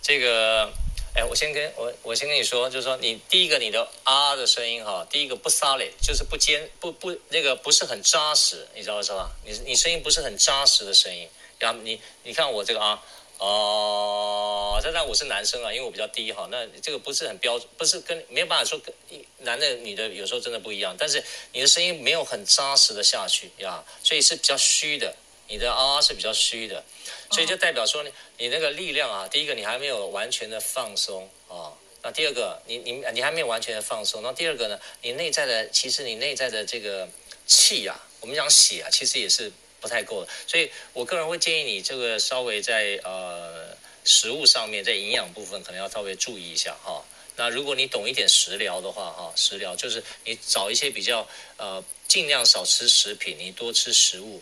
[0.00, 0.72] 这个。
[1.18, 9.28] 哎，我先跟我我先跟你说，就是说你第一个你的啊的声音哈，第一个不 solid，就是不坚不不那个不是很扎实，你知道是吧？
[9.44, 11.28] 你你声音不是很扎实的声音。
[11.58, 13.02] 然后你你看我这个啊
[13.38, 18.94] 哦，这、呃、但我是男生啊，因为我比较低哈，那这个不是很标准，不是跟没有办法说跟
[19.38, 21.20] 男的女的有时候真的不一样，但是
[21.52, 25.16] 你的声音没有很扎实的下去呀，所以是比较虚的，
[25.48, 26.84] 你的啊是比较虚的。
[27.30, 37.06] 所以就代表说你你那个力量啊，第一个你还没有完全的放松啊，那第二个你你你还没有完全的放松，那第二个呢，你内在的其实你内在的这个
[37.46, 47.04] 气啊，我们讲血啊，其实也是不太够的，所以我个人会建议你这个稍微在呃食物上面，在营养部分可能要稍微注意一下哈。
[47.36, 54.40] 那如果你懂一点食疗的话哈，食疗就是你找一些比较呃尽量少吃食品，你多吃食物，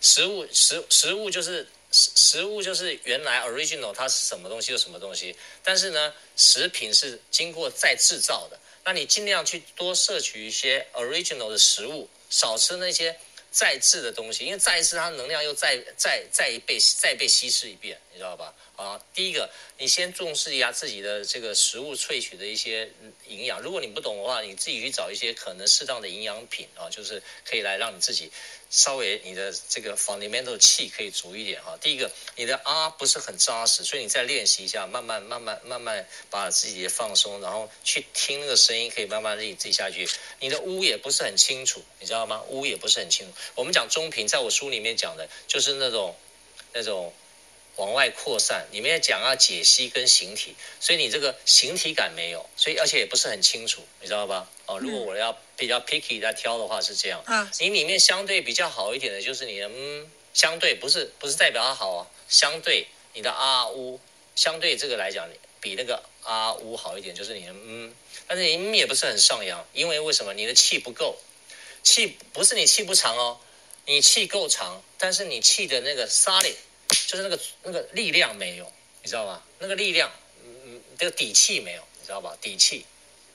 [0.00, 1.68] 食物食食物就是。
[1.92, 13.16] 食食物就是原来 original 它是什么东西就什么东西，但是呢，食品是经过再制造的，那你尽量去多摄取一些 original 的食物，少吃那些
[13.50, 18.54] 再制的东西，因为再一次它能量又再再再一被再被稀释一遍，你知道吧？
[18.76, 22.90] 啊，第一个，你先重视一下自己的这个食物萃取的一些
[23.28, 28.32] 营养，如果你不懂的话，你自己去找一些可能适当的营养品啊，就是可以来让你自己。
[28.72, 31.78] 稍微你的这个 fundamental 气可以足一点哈。
[31.80, 40.08] 第一个，你的啊不是很扎实，所以你再练习一下，慢慢慢慢慢慢把自己放松，然后去听那个声音，可以慢慢自己自己下去。
[40.40, 42.42] 你的呜也不是很清楚，你知道吗？
[42.48, 43.34] 呜也不是很清楚。
[43.54, 46.16] 我们讲中频，在我书里面讲的就是那种
[46.72, 47.12] 那种。
[47.76, 54.48] 往外扩散，里面讲要解析跟形体，所以你这个形体感没有，所以而且也不是很清楚，你知道吧？
[54.66, 57.24] 哦，如果我要比较 picky 在挑的话是这样。
[57.26, 63.98] 嗯，你里面相对比较好一点的就是你的嗯，相对不是不是代表它好啊，相对你的啊呜，
[64.36, 65.26] 相对这个来讲
[65.60, 67.94] 比那个啊呜好一点，就是你的嗯，
[68.26, 70.34] 但是你嗯也不是很上扬，因为为什么？
[70.34, 71.16] 你的气不够，
[71.82, 73.40] 气不是你气不长哦，
[73.86, 76.54] 你气够长，但是你气的那个 solid。
[77.12, 78.64] 就是那个那个力量没有，
[79.02, 79.42] 你知道吗？
[79.58, 80.10] 那个力量，
[80.42, 82.34] 嗯嗯，这个底气没有，你知道吧？
[82.40, 82.86] 底气，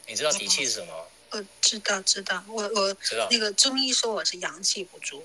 [0.07, 1.03] 你知道底气是什么吗？
[1.29, 3.27] 我知道，知道，我我知道。
[3.29, 5.23] 那个中医说我是阳气不足，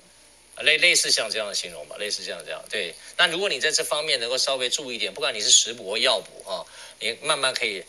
[0.61, 2.63] 类类似像这样的形容吧，类似像这样。
[2.69, 6.67] 对，那如果你在这方面能够稍微注意一点，不管你是食补或药补啊，
[7.01, 7.83] 你慢慢可以。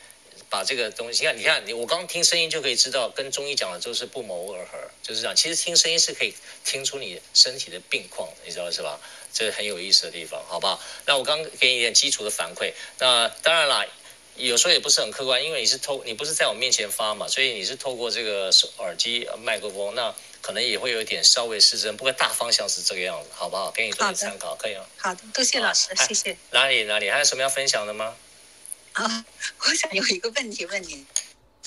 [0.49, 5.35] 把这个东西，你看，你看，你我刚听声音就可以知道，跟中医讲的都是不谋而合，就是这样。
[5.35, 6.31] 其实听声音是可以
[6.63, 8.99] 听出你身体的病况，你知道是吧？
[9.33, 10.79] 这是很有意思的地方，好不好？
[11.07, 12.71] 那我刚给你一点基础的反馈。
[12.99, 13.83] 那当然啦，
[14.37, 23.71] 有时候也不是很客观，因为你是透，你不是在我面前发嘛，所以你是透过这个耳机麦克风，那可能也会有一点稍微失真，不过大方向是这个样子，好不好？
[23.71, 24.85] 给你做点参考，可以吗？
[24.97, 26.37] 好的，多谢老师，谢谢。
[26.51, 28.15] 哪里哪里还有什么要分享的吗？
[28.93, 29.25] 啊，
[29.59, 31.05] 我想有一个问题问您。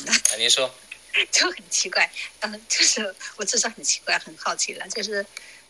[0.06, 0.72] 啊，您说。
[1.32, 5.24] 就很奇怪，嗯，就是我至少很奇怪，很好奇了，就是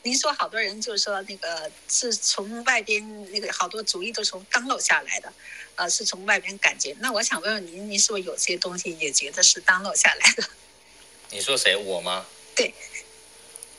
[0.07, 5.33] 您说好多人就是说那个是从外边那个好多主意都从当落下来的，
[5.75, 6.95] 呃，是从外边感觉。
[7.01, 10.45] 那我想问问您，您是不是有些东西也觉得是当落下来的？
[11.31, 11.75] 你说谁？
[11.77, 12.25] 我吗？
[12.55, 12.73] 对。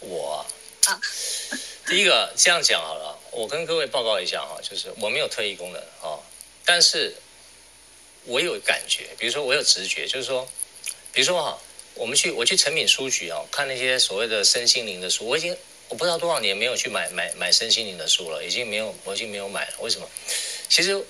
[0.01, 0.45] 我
[0.85, 0.99] 啊。
[1.87, 6.19] 第一个这样讲好了，我跟各位报告一下哈，就是我没有特异功能啊，
[6.65, 7.15] 但是。
[8.29, 10.45] 我有感觉，比如说我有直觉，就是说，
[11.13, 11.57] 比如说哈，
[11.93, 15.57] 我们去我去诚品书局啊，看那些所谓的身心灵的书，我已经
[15.89, 19.77] 我不知道多少年没有去买买买身心灵的书了，已经没有我已经没有买了。
[19.79, 20.09] 为什么？
[20.69, 21.05] 其实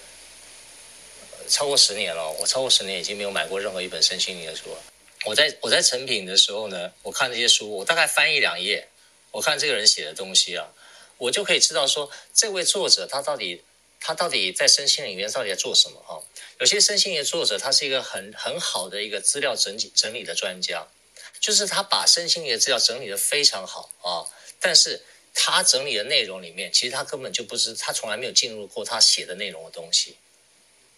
[1.50, 4.80] 超过十年了，我超过十年已经没有买过任何一本身心灵的书了。
[5.26, 8.88] 我在我在成品的时候呢，我看那些书，我大概翻一两页，
[9.32, 10.68] 我看这个人写的东西啊，
[11.18, 13.64] 我就可以知道说，这位作者他到底。
[14.00, 16.00] 他到底在身心灵里面到底在做什么？
[16.06, 16.22] 哈，
[16.60, 20.88] 有些身心灵作者，他是一个很很好的一个资料整理整理的专家，
[21.42, 24.24] 就是他把身心灵的资料整理得非常好啊。
[24.60, 25.02] 但是
[25.34, 30.18] 他整理的内容里面，其实他根本就不是，他从来没有进入过他写的内容的东西。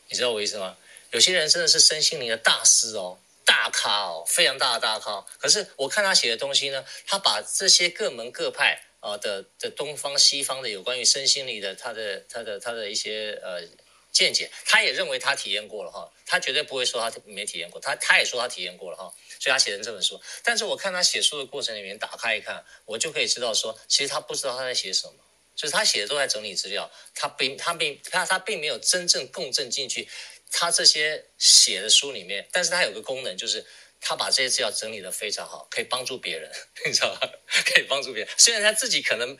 [0.08, 0.78] 你知道我意思吗？
[1.12, 5.26] 有些人真的是身心灵的大师哦，大咖哦，非常大的大咖。
[5.38, 13.68] 可是我看他写的东西呢，他把这些各门各派啊、的的东方西方的有关于身心灵的他的他的他的一些呃。
[14.12, 20.22] 见解，他也认为他体验过了哈，他绝对不会说他没体验过，他他也说他体验过了哈，所以他写成这本书。
[20.44, 25.14] 但是我看他写书的过程里面，打开一看，我就可以知道说，其实他不知道他在写什么，
[25.56, 30.08] 就是他写的都在整理资料，他并他并他他并没有真正共振进去
[30.52, 32.48] 他这些写的书里面。
[32.52, 33.66] 但是他有个功能，就是
[34.00, 36.52] 他把这些资料整理的非常好，可以帮助别人，
[36.86, 37.28] 你知道吧？
[37.66, 38.32] 可以帮助别人。
[38.38, 39.36] 虽然他自己可能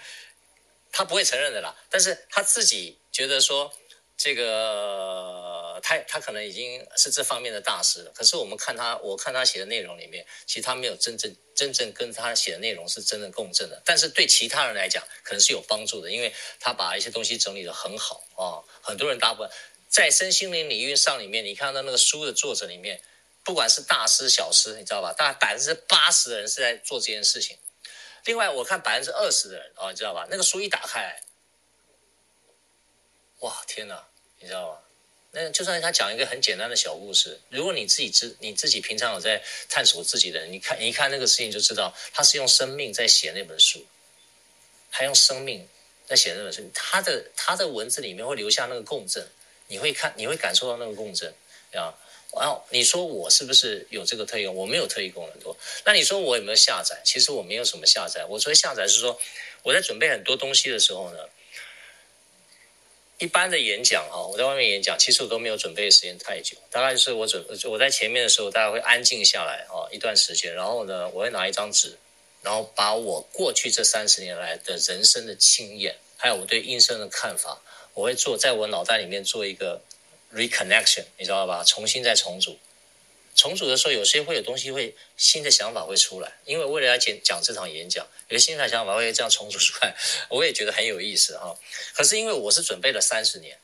[0.92, 3.72] 他不会承认的啦，但是他自己觉得说。
[4.22, 4.44] 这个
[5.82, 13.82] 他他可能已经是这方面的大师了，可是我们看他，我看他写的内容里面，其实他没有真正真正跟他写的内容是真正共振的。
[13.86, 18.66] 但是对其他人来讲，可能是有帮助的，因为他把一些东西整理的很好啊、哦。
[18.82, 19.52] 很多人大部分
[19.88, 23.02] 在身心灵领域上里面，你看到那个书的作者里面，
[23.44, 25.14] 不管是大师小师，你知道吧？
[25.14, 27.58] 大概百分之八十的人是在做这件事情。
[28.26, 30.28] 另外，我看百分之二十的人啊、哦，你知道吧？
[30.30, 31.22] 那个书一打开，
[33.40, 34.06] 哇，天哪！
[34.42, 34.80] 你知道吗？
[35.32, 39.40] 那就算他讲一个很简单的小故事，如果你自己知你自己平常有在
[39.70, 43.86] 探索自己的，你看你一看那个事情就知道，他是用生命在写那本书，
[44.90, 45.68] 还用生命
[46.08, 46.68] 在写那本书。
[46.74, 49.24] 他的他的文字里面会留下那个共振，
[49.68, 51.32] 你会看你会感受到那个共振
[51.74, 51.94] 啊。
[52.34, 54.56] 然后你说我是不是有这个特异功？
[54.56, 55.56] 我没有特异功能多。
[55.86, 57.00] 那你说我有没有下载？
[57.06, 58.26] 其实我没有什么下载。
[58.28, 59.20] 我所谓下载是说
[59.62, 61.20] 我在准备很多东西的时候呢。
[63.20, 71.98] 一般的演讲哈，我在外面演讲，其实我都没有准备的时间太久，大概就是我准我在前面的时候，大家会安静下来啊一段时间，然后呢，我会拿一张纸，
[72.42, 77.62] 然后把我过去这三十年来的人生的经验，还有我对音声的看法，
[77.94, 79.82] 我会做在我脑袋里面做一个
[80.34, 81.62] reconnection，你知道吧？
[81.66, 82.58] 重新再重组。
[83.36, 89.96] 重组的时候，有些会有东西会新的想法会出来，因为为了要讲讲这场演讲，有些新的想法会这样重组出来，
[90.30, 91.58] 我也觉得很有意思哈。
[91.94, 93.58] 可是因为我是准备了三十年，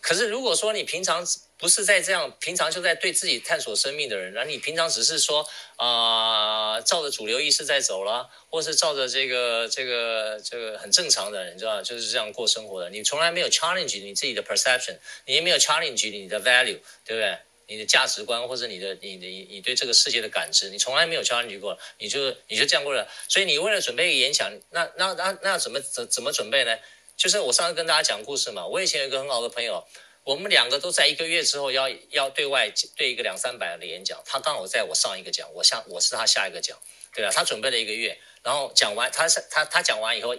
[0.00, 1.26] 可是如果说你平常
[1.58, 17.38] 不是在这样，平常就在对自己探索生命的人，那你平常只是说啊、照着主流意识在走了，或是照着这个这个这个很正常的人，你知道就是这样过生活的，你从来没有 challenge 你自己的 perception，你也没有 challenge 你的 value，对不对？
[17.70, 23.08] 你的价值观或者你的你的你你对这个世界的感知，你从来没有去挖掘过，你就你就这样过了。
[23.28, 26.76] 所以你为了准备一个演讲，那那那那怎么怎怎么准备呢？
[27.16, 28.66] 就是我上次跟大家讲故事嘛。
[28.66, 29.86] 我以前有一个很好的朋友，
[30.24, 36.76] 我们两个都在一个月之后要要对外对一个两三百的演讲，他刚好在我上一个讲，我下我是他下一个讲，
[37.14, 38.18] 对啊，他准备了一个月。
[38.42, 40.34] 然后讲完，他是他他讲完以后，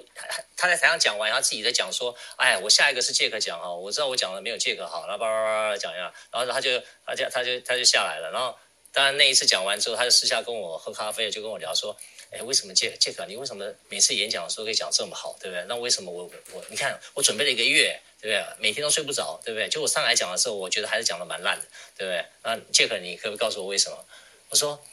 [0.58, 8.32] 他在台上讲完，他自己在讲说：“哎，我下一个是杰克讲哈，我知道我讲的没有杰克好，然后叭叭叭叭讲一下，然后他就他就他就他就下来了。
[8.34, 8.58] 然后
[8.92, 11.96] 当然那一次讲完之后，他就私下跟我喝咖啡，就跟我聊说：
[12.32, 15.64] 哎，为什么杰杰克你为什么每次演讲的时候可以讲这么好，对不对？
[15.68, 18.44] 那为什么我我你看我准备了一个月，对不对？
[18.58, 19.70] 每天都睡不着，对不对？
[19.70, 22.26] 就我上来讲的时候，我觉得还是讲的蛮烂的，对不对？
[22.42, 24.04] 那杰克你可不可以告诉我为什么？
[24.50, 24.84] 我说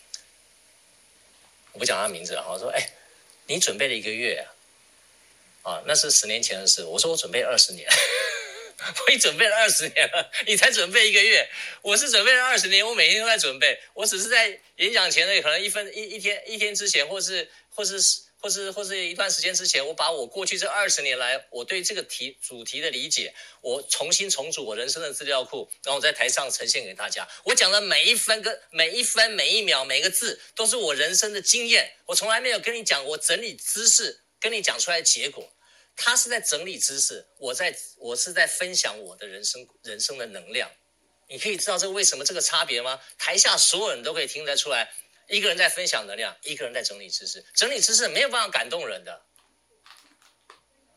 [1.79, 2.91] 我不讲他名字了，我说哎。”
[3.51, 4.45] 你准备了一个月
[5.63, 6.85] 啊，啊，那是十年前的事。
[6.85, 7.89] 我说我准备二十年，
[9.07, 11.49] 我已准备了二十年了，你才准备一个月。
[11.81, 13.81] 我是准备了二十年，我每天都在准备。
[13.95, 17.99] 我只是在演讲前的可能一分一一天一天之前，或是或是
[18.41, 27.29] 或是或是一段时间之前，我把我过去这二十年来我对这个题主题的理解，我重新重组我人生的资料库，然后我在台上呈现给大家。
[27.45, 31.93] 我讲的每一分跟每一分每一秒每个字，都是我人生的经验。
[32.07, 35.53] 我从来没有跟你讲，我整理知识跟你讲出来的结果，
[35.97, 40.71] 他是在整理知识，我在我是在分享我的人生人生的能量。
[41.31, 42.99] 你可以知道这个为什么这个差别吗？
[43.19, 44.91] 台下所有人都可以听得出来，
[45.29, 47.45] 一个人在分享能量，一个人在整理知识。
[47.55, 49.23] 整理知识没有办法感动人的，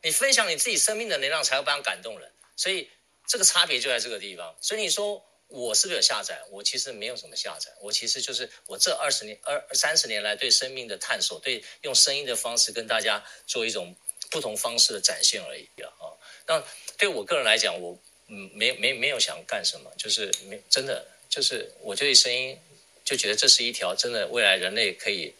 [0.02, 2.32] 你分享你自己生命的能量才有办法感动人。
[2.56, 2.90] 所以
[3.28, 4.56] 这个差别就在这个地方。
[4.60, 5.24] 所以你说。
[5.54, 6.42] 我是不是有下载？
[6.50, 13.94] 我其实没有什么下载，我其实就是我这二十年、二三十年来对生命的探索，对用声音的方式跟大家做一种
[14.30, 15.92] 不同方式的展现而已啊。
[16.46, 16.64] 那
[16.96, 22.58] 对我个人来讲，我嗯没没没有想干什么，就是没真的就是我对声音
[23.12, 25.34] 就觉得这是一条真的未来人类可以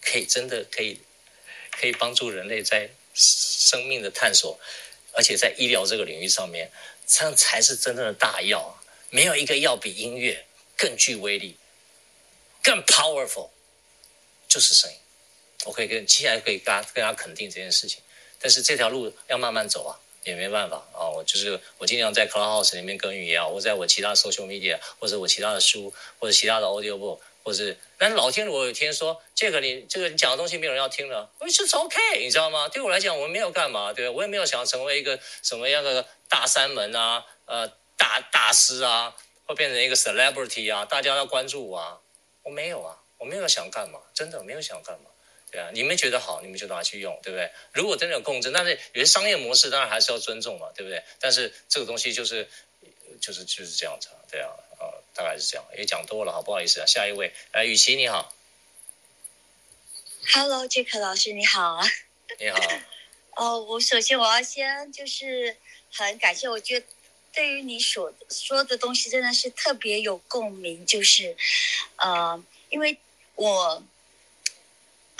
[0.00, 0.98] 可以真的可以
[1.70, 4.58] 可以帮助人类在生命的探索，
[5.12, 6.72] 而且在医疗这个领域上面。
[7.06, 8.80] 这样才是真正的大药，
[9.10, 10.46] 没有一个药比音乐
[10.78, 11.58] 更具威力、
[12.62, 13.50] 更 powerful，
[14.48, 14.96] 就是声音。
[15.66, 18.00] 我可以跟接下来可以跟大家跟大家肯定这件事情。
[18.38, 21.08] 但是这条路要慢慢走啊，也没办法啊。
[21.08, 32.68] 我就是我尽量在 Clubhouse 里面耕耘也好，或在我其他 social media，或者我其他的书，或者其他的 audio book，或是，但是老天，我有一天说这个你这个你讲的东西没有人要听了，我就是 OK，你知道吗？
[32.68, 39.14] 对我来讲，我没有干嘛，对我也没有想要成为一个什么样的大三门啊，呃，大大师啊，
[39.46, 41.98] 或变成一个 celebrity 啊，大家要关注我啊，
[42.42, 45.06] 我没有啊，我没有想干嘛，真的没有想干嘛。
[45.52, 47.52] 对啊，你们觉得好，你们就拿去用，对不对？
[47.74, 51.04] 如果真的有共振，但是有些商业模式当然还是要尊重嘛，对不对？
[51.20, 52.48] 但是这个东西就是，
[53.20, 54.48] 就是就是这样子，对啊，
[54.80, 55.64] 啊，大概是这样。
[55.76, 56.86] 也讲多了，好，不好意思啊。
[56.86, 58.34] 下一位，哎，雨琦你好
[60.32, 61.86] ，Hello，Jack 老师你好啊，
[62.40, 62.58] 你好。
[63.36, 65.54] 哦，我首先我要先就是
[65.92, 66.86] 很感谢，我觉得
[67.34, 71.36] 对于你所说的东西真的是特别有共鸣，就是，
[71.96, 72.96] 呃，因为
[73.34, 73.82] 我。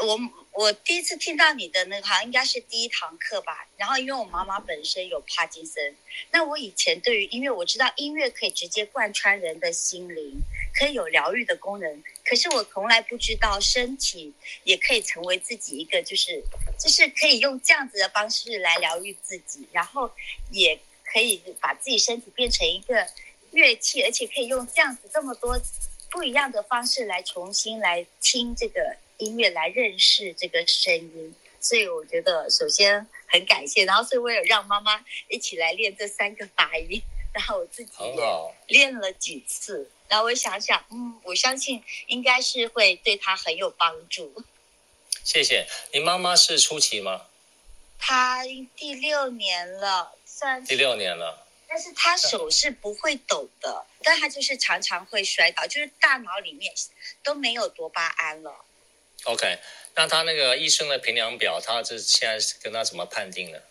[0.03, 0.19] 我
[0.53, 3.67] 我第一次听到你的那个，好像应该是第一堂课吧。
[3.77, 5.97] 然后因为我妈妈本身有帕金森，
[6.31, 10.41] 那我以前对于音乐，我知道音乐可以直接贯穿人的心灵，
[10.75, 12.03] 可以有疗愈的功能。
[12.25, 14.33] 可是我从来不知道身体
[14.65, 16.43] 也可以成为自己一个，就是
[16.79, 20.11] 就是可以用这样子的方式来疗愈自己，然后
[20.51, 23.07] 也可以把自己身体变成一个
[23.53, 25.59] 乐器，而且可以用这样子这么多
[26.11, 28.97] 不一样的方式来重新来听这个。
[29.19, 37.01] 音乐来认识这个声音，所以我觉得首先很感谢，然后所以我也让妈妈一起来练这三个发音，
[37.33, 44.43] 然后我自己也练了几次，然后我想想，嗯，我相信应该是会对她很有帮助。
[45.23, 45.67] 谢谢。
[45.93, 47.27] 你妈妈是初期吗？
[47.99, 48.43] 她
[48.75, 56.75] 第六年了，算第六年了，但是她手是不会抖的，但她就是常常会摔倒，就是大脑里面
[57.23, 58.65] 都没有多巴胺了。
[59.25, 59.59] OK，
[59.95, 63.63] 那他那个医生的评量表，他这现在是跟他怎么判定的？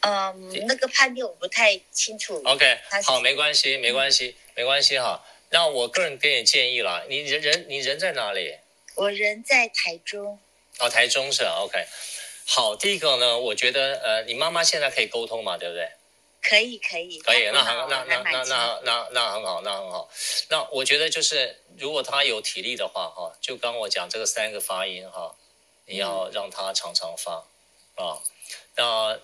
[0.00, 2.42] 嗯，那个判定我不太清楚。
[2.44, 5.24] OK，好，没关系，没关系，没关系哈。
[5.50, 8.56] 那我个人给你建议啦，你人人你人在哪里？
[8.94, 10.38] 我人在台中。
[10.78, 11.86] 哦，台中是 OK。
[12.46, 15.88] 好，第一个呢，我觉得呃，你妈妈现在可以沟通嘛，对不对？
[16.42, 20.10] 可以可以可以，那很那那那那那那很好，那很好。
[20.50, 25.34] 那我觉得就是，如果他有体力的话，哈，就刚我讲这个三个发音哈，
[25.86, 27.44] 你要让他常常发
[27.94, 28.18] 啊。
[28.76, 29.18] 那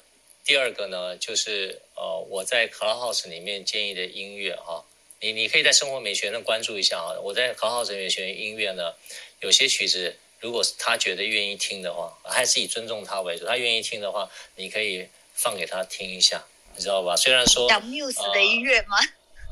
[0.44, 4.84] 第二个呢，就是呃，我在 Clubhouse 里面建议的音乐哈，
[5.20, 7.18] 你你可以在生活美学上关注一下啊。
[7.20, 8.94] 我在 Clubhouse 里面选音乐呢，
[9.40, 13.44] 有些曲子，如果他觉得愿意听的话，还是以尊重他为主。
[13.44, 16.46] 他愿意听的话，你可以放给他听一下。
[16.79, 17.16] 你知道吧？
[17.16, 18.97] 虽然说讲 Muse 的音乐吗？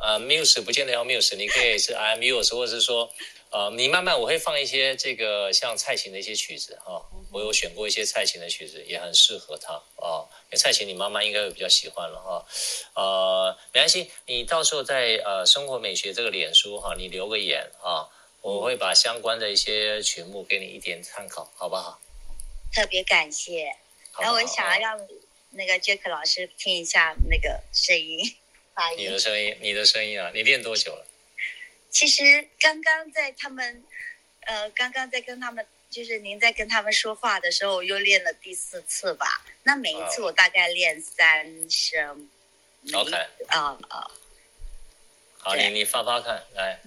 [0.00, 3.10] 呃，Muse 不见得要 Muse，你可以是 I'm Muse，或者是说，
[3.50, 10.28] 呃，你慢慢我会放一些这个像蔡琴的一些曲子哈、哦，我有选过一些蔡琴的曲子，也很适合她啊、哦。
[10.44, 12.46] 因为蔡琴你妈妈应该会比较喜欢了哈。
[12.94, 18.06] 呃，没关系，你到时候在呃生活美学这个脸书哈，你留个言啊，
[18.40, 21.98] 我会把相关的一些曲目给你一点参考，好不好？
[22.72, 23.74] 特别感谢，
[24.20, 25.00] 然后我想要让。
[25.56, 28.36] 那个 Jack 老师听一下那个声音，
[28.74, 28.98] 发音。
[29.00, 30.30] 你的声音，你的声音啊！
[30.34, 31.06] 你练多久了？
[31.90, 33.82] 其实刚刚在他们，
[34.40, 39.44] 呃，刚刚在跟他们，就是您在跟他们说话的时候，我又练了第四次吧。
[39.62, 42.28] 那每一次我大概练三声。
[42.92, 43.12] OK。
[43.48, 44.10] 啊啊。
[45.38, 46.78] 好，你你发发看，来。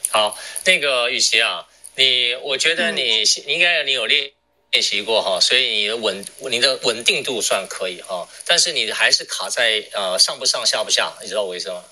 [0.09, 1.67] 好，那个雨琦啊，
[1.97, 4.33] 你我觉得你应该你有练
[4.71, 11.85] 练习过哈，所以你的稳你的稳定度算可以哈，但是你还是卡在呃上不上下不下，你知道我意思吗？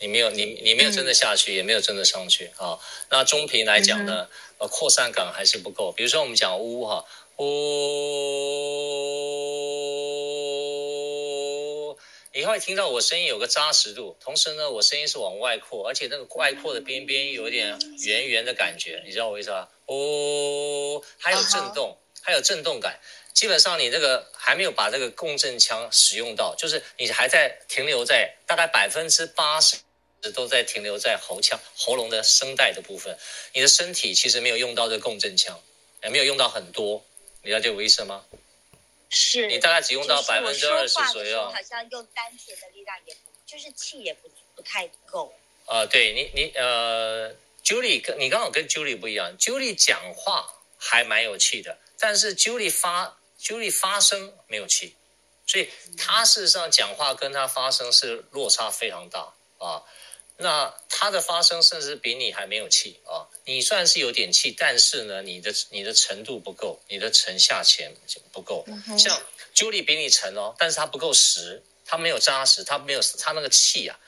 [0.00, 2.78] 你没有你你没有真的下去，也没有真的上去啊。
[3.10, 4.28] 那中频来讲呢？
[4.58, 5.92] 呃，扩散感还是不够。
[5.92, 7.04] 比如说，我们讲呜哈，
[7.36, 7.44] 呜，
[12.34, 19.68] 你会听到我声音有个扎实度，同时呢，我声音是往外扩，而且那个外扩的边边有点圆圆的感觉，你知道我意思吧？
[19.86, 22.98] 呜，还有震动，还有震动感。
[23.32, 29.76] 基本上你这个还没有把这个共振腔使用到，就是你还在停留在大概百分之八十
[30.30, 33.16] 都在停留在喉腔、喉咙的声带的部分，
[33.52, 35.60] 你的身体其实没有用到这个共振腔，
[36.02, 37.04] 也没有用到很多，
[37.42, 38.24] 你了解我意思吗？
[39.10, 45.32] 是你大概只用到百分之二十左右，好像用丹田的力量也不，就是气也不不太够。
[45.64, 54.94] 啊、呃，对你你呃，Julie 跟你刚好跟 Julie 不一样，Julie 讲话还蛮有气的，但是 Julie 发 Julie 发声没有气。
[55.46, 59.82] 所以他事实上讲话跟他发声是落差非常大啊，
[60.38, 67.92] 那它的发生甚至比你还没有气啊，你算是有点气，但是呢，你的你的程度不够，你的沉下潜
[68.32, 68.64] 不够。
[68.96, 69.20] 像
[69.54, 73.98] Julie 比你沉哦，但是他不够实，他没有扎实，他没有他那个气啊，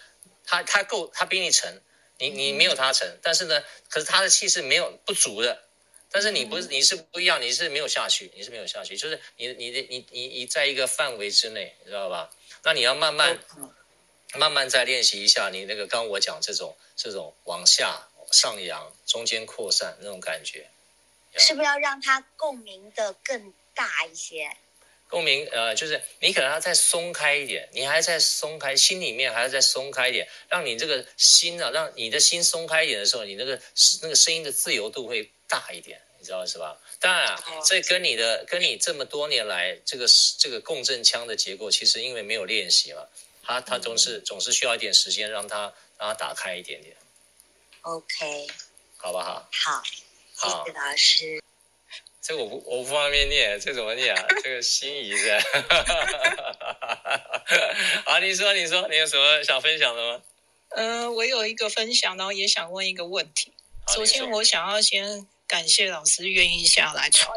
[0.47, 1.81] 他他够，他比你沉，
[2.19, 5.65] 你你没有他沉，但是呢，可是他的气是没有不足的。
[6.13, 12.29] 但是你不是，你是不一样，你是没有下去，你是没有下去，就是你你的你你你在一个范围之内，你知道吧？
[12.65, 13.39] 那你要慢慢
[14.35, 20.69] 慢慢再练习一下，你那个刚刚我讲这种这种往下上扬、中间扩散那种感觉，
[21.37, 24.51] 是不是要让它共鸣的更大一些？
[25.09, 33.61] 共鸣呃，就是你可能要再松开一点，你还在松开，心里面还要再松开一点，让你这个心啊，让你的心松开一点的时候，你那个
[34.03, 35.31] 那个声音的自由度会。
[35.51, 36.79] 大一点，你知道是吧？
[37.01, 40.07] 当然啊，这跟你的跟你这么多年来这个
[40.39, 43.05] 这个共振腔的结构，其实因为没有练习嘛，
[43.43, 46.97] 它它总是总是需要一点时间让他让他打开一点点。
[47.83, 48.49] OK，
[48.97, 49.49] 好不好？
[49.51, 49.83] 好，
[50.37, 51.43] 好，谢谢老师。
[52.23, 54.27] 这个我不我不方便念，这怎么念啊？
[54.43, 55.41] 这个心仪的。
[58.05, 60.23] 好，你说你说，你有什么想分享的吗？
[60.71, 63.53] 嗯、呃，我有一个分享，然后也想问一个问题。
[63.89, 65.27] 首先，我想要先。
[65.51, 67.37] 感谢老师愿意下来传，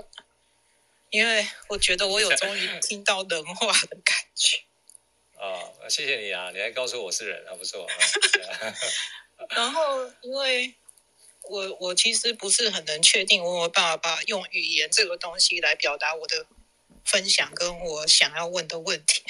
[1.09, 4.61] 因为我觉得我有终于听到人话的感觉。
[5.43, 6.49] 哦，谢谢你啊！
[6.53, 7.85] 你还告诉我是人啊，不错。
[9.51, 10.73] 然后，因为
[11.41, 16.45] 我我其实不是很能确定，我有办法用语言这个东西来表达我的
[17.03, 19.21] 分享，跟我想要问的问题。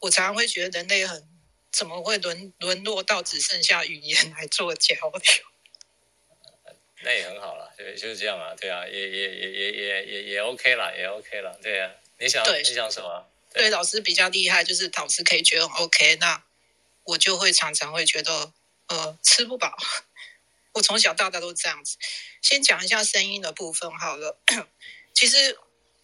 [0.00, 1.26] 我常常会觉得人类很
[1.72, 5.44] 怎么会沦沦落到只剩下语言来做交流？
[7.00, 11.90] 那也很好了，对，就是这样啊，对啊，也也也也也也也 OK 了，也 OK 了，对啊。
[12.18, 13.26] 你想对你想什么？
[13.54, 16.44] 对，老师比较厉害，就是老师可以觉得 OK，那
[17.04, 18.52] 我就会常常会觉得
[18.88, 19.74] 呃吃不饱。
[20.74, 21.96] 我从小到大都这样子。
[22.42, 24.38] 先讲一下声音的部分好了。
[25.14, 25.56] 其实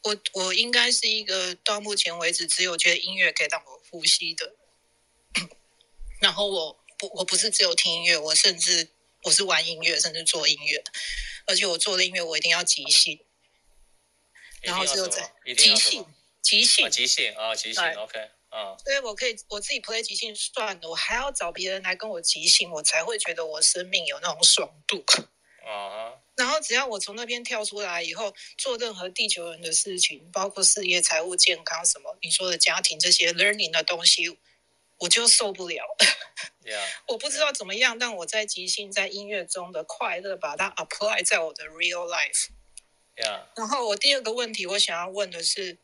[0.03, 4.55] 我我应该是一个到目前为止只有觉得音乐可以让我呼吸的。
[6.20, 8.88] 然后我不我不是只有听音乐，我甚至。
[9.24, 10.82] 我是玩音乐，甚至做音乐，
[11.44, 13.20] 而且我做的音乐我一定要即兴，
[14.62, 16.07] 然后只有在即兴，
[16.43, 25.05] 即兴，即兴啊，即兴，OK 啊，所以我可以我自己 play 即兴算了，我还要找别人来跟我即兴，我才会觉得我生命有那种爽度
[25.64, 26.14] 啊。
[26.36, 34.38] 然后只要我从那边跳出来以后，做任何地球人的事情，包括事业、财务、健康什么，你说的家庭这些 learning 的东西。
[35.01, 35.82] 我就受不了
[36.62, 36.78] ，Yeah.
[37.09, 42.49] 我不知道怎么样，让我在即兴在音乐中的快乐，把它 apply 在我的 real life。
[43.16, 43.45] Yeah.
[43.57, 45.78] 然后我第二个问题，我想要问的是，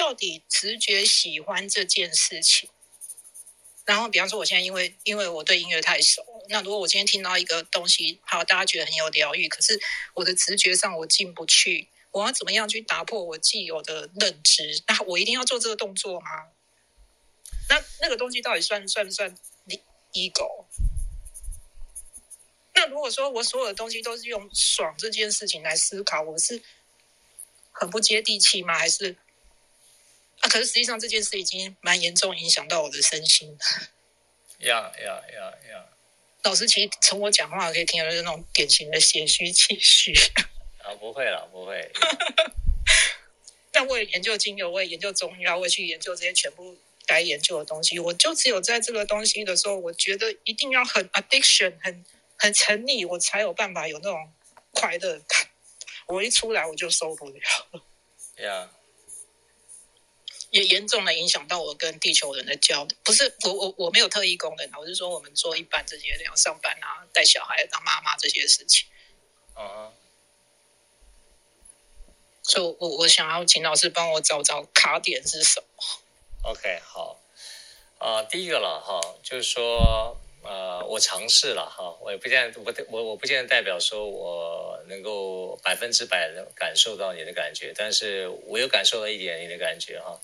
[0.00, 2.70] 到底直觉喜欢这件事情？
[3.84, 9.78] 然后，比方说，我现在因为因为我对音乐太熟，那如果我今天听到一个东西，好，大家觉得很有疗愈，可是
[10.14, 14.82] 我的直觉上我进不去，我要怎么样去打破我既有的认知？
[14.86, 16.30] 那我一定要做这个动作吗？
[17.68, 19.36] 那那个东西到底算算不算
[20.14, 20.64] ego？
[22.72, 26.62] 那如果说我所有的东西都是用爽这件事情来思考，我是
[27.70, 28.78] 很不接地气吗？
[28.78, 29.18] 还是
[30.40, 30.48] 啊？
[30.48, 33.56] 可是实际上这件事已经蛮严重影响到我的身心。
[34.58, 35.86] 呀呀呀呀！
[36.42, 40.12] 老师其实从我讲话可以听到是那种典型的血虚气虚。
[40.82, 41.90] 啊，不会了，不会。
[43.72, 46.76] 但我也研究精油，我也研究中药，我也去研究这些全部。
[47.06, 52.04] 该研究的东西，我就只有在这个东西的时候，我觉得一定要很 addiction，很
[52.38, 54.32] 很沉溺，我才有办法有那种
[54.70, 55.48] 快乐感。
[56.06, 57.40] 我一出来我就受不了。
[58.36, 58.68] Yeah.
[60.50, 62.96] 也严重的影响到我跟地球人的交流。
[63.02, 68.86] 不是我我我没有特异功能，我是说我们做一般这些要上班啊、带小孩、当妈妈这些事情。
[69.54, 69.90] 啊、uh。
[72.42, 75.84] 所以我我想要请老师帮我找找卡点是什么。
[76.42, 77.20] OK，好，
[77.98, 90.18] 啊、呃，第一个了哈，就是说，呃，我尝试了哈，我也不见，我我我不见得代表说我能够百分之百的感受到你的感觉，但是我有感受到一点你的感觉哈。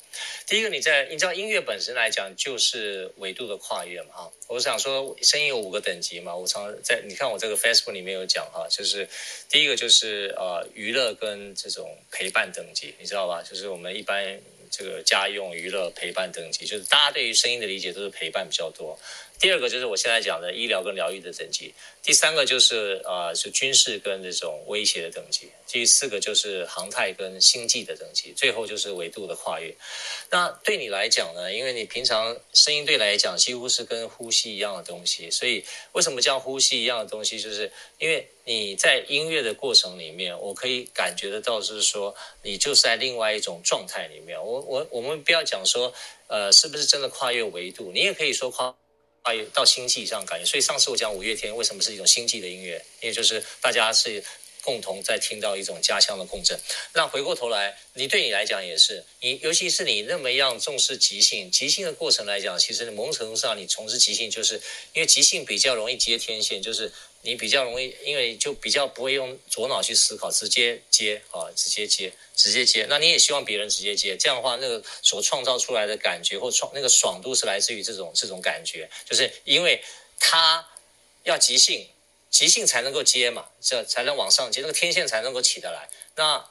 [0.47, 4.33] 第一个，你在你知道音乐本身来讲就是维度的跨越嘛哈。
[4.49, 9.07] 我想说，声音有五个等级嘛，我常在你看我这个 Facebook 里面有讲哈，就是
[9.51, 13.43] 第一个就是呃娱乐跟这种陪伴等级，你知道吧？
[13.43, 14.41] 就是我们一般
[14.71, 18.99] 这个家用娱乐陪伴等级，就是大家对于声音的理解都是陪伴比较多。
[19.39, 29.75] 第二个就是我现在讲的医疗跟疗愈的等级，第三个就是呃是军事跟这种威胁的等级，第四个就是航太跟星际的等级，最后就是维度的跨越。
[30.31, 31.53] 那对你来讲呢？
[31.53, 35.63] 因为你平常声音对来讲几乎是跟呼吸一样的东西，所以
[35.93, 37.39] 为什么叫呼吸一样的东西？
[37.39, 44.43] 就是因为你在音乐的过程里面，我可以感觉得到，就是说你就是在另外一种状态里面。
[44.43, 45.93] 我我我们不要讲说
[46.27, 48.75] 呃是不是真的跨越维度，你也可以说跨。
[49.53, 54.23] 到星际上感觉，所以上次我讲五月天为什么是一种星际的音乐，因为就是大家是
[54.63, 56.59] 共同在听到一种家乡的共振。
[56.95, 64.61] 那回过头来，你对你来讲也是，你尤其是你那么样重视即兴，即兴的过程来讲，其实某种程度上你从事即兴，就是
[64.93, 66.93] 因为即兴比较容易接天线，就是。
[67.27, 72.87] 你比较容易，因为就比较不会用左脑去思考，直接接啊，直接接，直接接。
[72.89, 79.83] 那你也希望别人直接接，这样的话，那个所创造出来的感觉或创那个爽度是来自于这种这种感觉，就是因为
[80.21, 80.65] 他
[81.25, 81.89] 要即兴，
[82.31, 85.89] 即兴才能够接嘛，这才能往上接，那个天线才能够起得来。
[86.15, 86.49] 那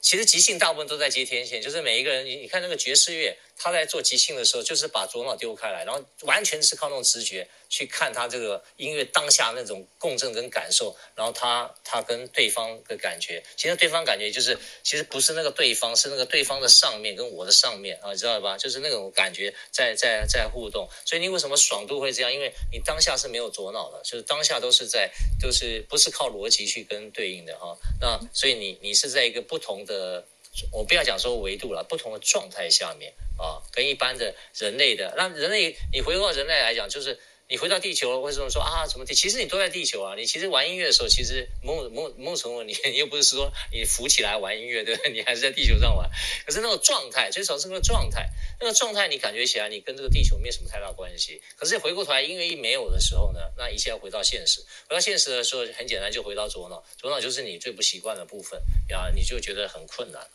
[0.00, 3.36] 其实即兴大部分都在接天线，就是每一个人，你你看那个爵士乐。
[3.58, 18.56] 他在做即兴的时候，就是把左脑丢开来，然后完全是靠那种直觉去看他这个音乐当下那种共振跟感受，然后他他跟对方的感觉，其实对方感觉就是其实不是那个对方，是那个对方的上面跟我的上面啊，你知道吧？
[18.56, 20.88] 就是那种感觉在在在互动。
[21.04, 22.32] 所以你为什么爽度会这样？
[22.32, 27.76] 因为你当下是没有左脑的，就是当下都是在都、就是不是靠逻辑去跟对应的哈。
[28.00, 30.24] 那所以你你是在一个不同的。
[30.72, 37.18] 我不要讲说维度了，不同的状态下面啊，跟一般的人类的，那人类你回过人类来讲，就是
[37.50, 39.14] 你回到地球了，为什么说啊什么地？
[39.14, 45.12] 其实你都在地球啊，你其实玩音乐的时候，其实某某某种程度，你 你又不是说你浮起来玩音乐，对不对？
[45.12, 46.06] 你还是在地球上玩。
[46.44, 48.28] 可是那种状态，最少是那个状态，
[48.60, 51.40] 那个状态你感觉起来，你跟这个地球没什么太大关系。
[51.56, 54.60] 可是回过头来，音乐一没有的时候呢，那一切要回到现实。
[54.86, 60.26] 回到现实的时候，很简单，就回到左脑，左脑就是你最不习惯的部分呀，你就觉得很困难。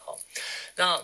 [0.75, 0.99] 那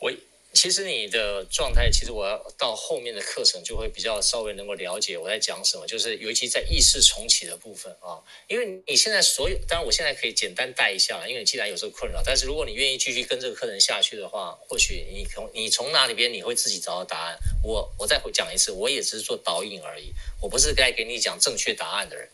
[0.00, 0.10] 我
[0.52, 17.38] 其实你的状态，其实我要到后面的课程就会比较稍微能够了解我在讲什么，就是尤其在意识重启的部分啊，因为你现在所有，当然我现在可以简单带一下，因为你既然有这个困扰，但是如果你愿意继续跟这个课程下去的话，或许你从你从哪里边你会自己找到答案。
[17.64, 22.28] 我我再会讲一次，我也只是做导引而已，我不是该给你讲正确答案的人。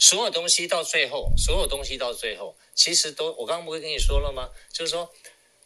[0.00, 2.56] 所有东西到最后，所有东西到最后。
[2.74, 4.50] 其实都，我刚刚不是跟你说了吗？
[4.72, 5.12] 就是说，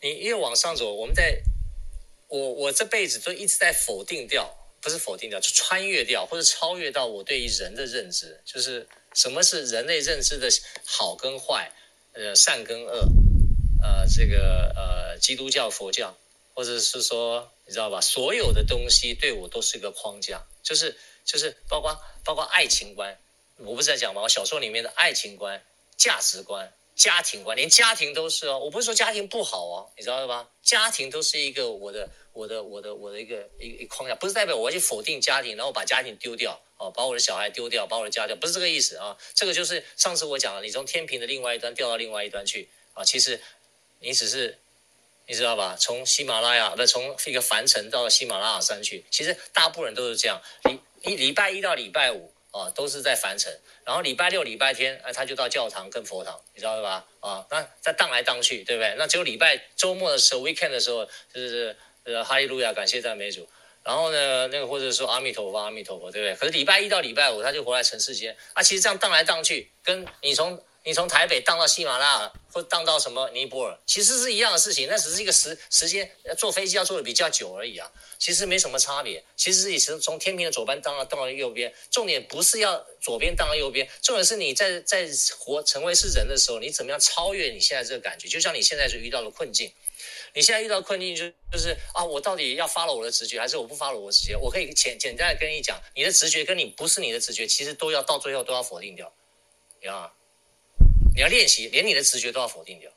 [0.02, 1.42] 你越往上走，我们在，
[2.26, 10.48] 我我这辈子都一直在否定掉，不是否定掉，就穿越掉或者超越到我对于人的认知，就是什么是人类认知的
[10.84, 11.70] 好跟坏，
[12.14, 13.06] 呃，善跟恶，
[13.80, 16.18] 呃，这个呃，基督教、佛教，
[16.52, 18.00] 或者是说，你知道吧？
[18.00, 23.16] 所有的东西对我都是一个框架，就是就是包括包括爱情观，
[23.58, 24.22] 我不是在讲吗？
[24.22, 25.62] 我小说里面的爱情观、
[25.96, 26.72] 价值观。
[26.94, 28.58] 家庭观，连家庭都是哦。
[28.58, 30.48] 我不是说家庭不好哦，你知道了吧？
[30.62, 39.16] 家庭都是一个我的、我的、我的、我的一个一一框架，不是代表我要去否定家庭，然后把家庭丢掉哦，把我的小孩丢掉，把我的家掉，不是这个意思啊。
[39.34, 43.02] 这个就是上次我讲了，你从天平的另外一端掉到另外一端去啊。
[43.04, 43.40] 其实
[44.00, 44.58] 你只是
[45.26, 45.76] 你知道吧？
[45.78, 49.04] 从喜马拉雅不是从一个凡尘到喜马拉雅山去。
[49.10, 53.52] 其实大部分人都是这样，礼一礼拜一到礼拜五啊，都是在凡尘。
[53.84, 57.04] 然后礼拜六、礼拜天，啊，他就到教堂跟佛堂，你知道吧？
[57.18, 58.94] 啊，那在荡来荡去，对不对？
[58.96, 63.48] 那只有礼拜周末的时候，weekend 的时候，就是呃，哈利路亚，感谢赞美主。
[63.82, 66.36] 然后呢，那个或者说阿弥陀佛，阿弥陀佛，对不对？
[66.36, 68.36] 可是礼拜一到礼拜五，他就活在尘世间。
[68.52, 70.62] 啊，其实这样荡来荡去，跟你从。
[70.84, 79.24] 你从台北荡到喜马拉雅，或荡到什么尼泊尔，其实是一样的事情，那只是一个时时间，坐飞机要坐的比较久而已啊，其实没什么差别。
[79.36, 85.08] 其实你从从天平的左边荡到荡到右边，重点不是要左边荡到右边，重点是你在在
[85.38, 88.26] 活成为是人的时候，你怎么样超越你现在这个感觉？
[88.26, 89.72] 就像你现在就遇到了困境，
[90.34, 94.36] 你现在遇到困境就就是啊，我到底要发了我的直觉，还是我不发了我的直觉？
[94.36, 99.14] 我可以简简单的跟你讲，你的直觉跟你不是你的直觉，其实都要到最后都要否定掉，
[99.88, 100.12] 啊。
[101.14, 102.90] 你要练习，连你的直觉都要否定掉，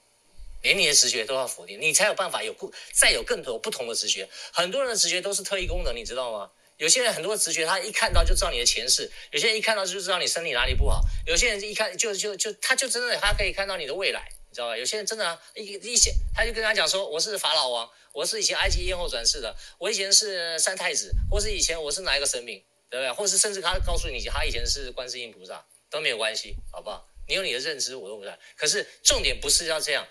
[0.62, 4.28] 连你的直觉都要否定，你才有办法有不再有更多不同的直觉。
[4.52, 6.50] 很多人的直觉都是特异功能，你知道吗？
[6.78, 14.78] 有些人很多直觉，他一看到就知道你的前世；有些人一看到就知道你身体哪里不好；有些人一看就就就他就真的他可以看到你的未来，你知道吧？
[14.78, 23.12] 有些人真的一一些他就跟他讲说：“我是法老王，我是以前埃及艳后转世的，我以前是三太子，或是以前我是哪一个神明，对不对？
[23.14, 27.08] 或是甚至他告诉你他以前是观世音菩萨都没有关系，好不好？
[27.28, 28.38] 你有你的认知，我都不在。
[28.56, 30.08] 可是重点不是要这样。”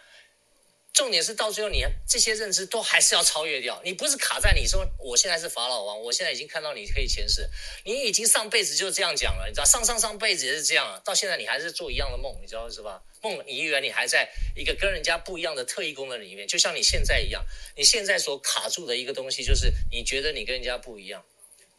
[0.95, 3.83] 重点是到最后，你这些认知都还是要超越掉。
[3.85, 7.51] 你不是卡在你说我现在是法老王，我现在已经看到你可以前世，
[7.83, 13.03] 你已经上辈子就这样讲了，你知道上上上辈子也是这样，到现在你还是做一样的梦，你知道是吧？
[13.23, 17.45] 梦，你以为你还在一个跟人家不一样的特异功能里面，就像你现在一样，
[17.75, 21.25] 你现在所卡住的一个东西就是你觉得你跟人家不一样，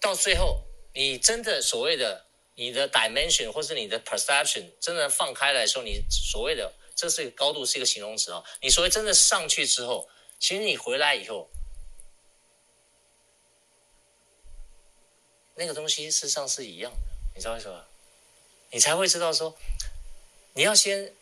[0.02, 0.62] 到最后
[0.94, 2.25] 你真的所谓的
[2.56, 6.74] 你的 dimension 或是你的 perception 真的放开来说，你所谓的。
[6.98, 8.42] 这是一个高度，是一个形容词哦。
[8.62, 10.08] 你所谓真的上去之后，
[10.40, 11.50] 其实你回来以后，
[15.56, 16.98] 那个东西事实上是一样的，
[17.36, 17.86] 你知道为什么？
[18.72, 19.58] 你才会知道说，
[20.54, 21.14] 你要先，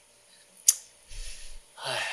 [1.77, 2.12] 唉，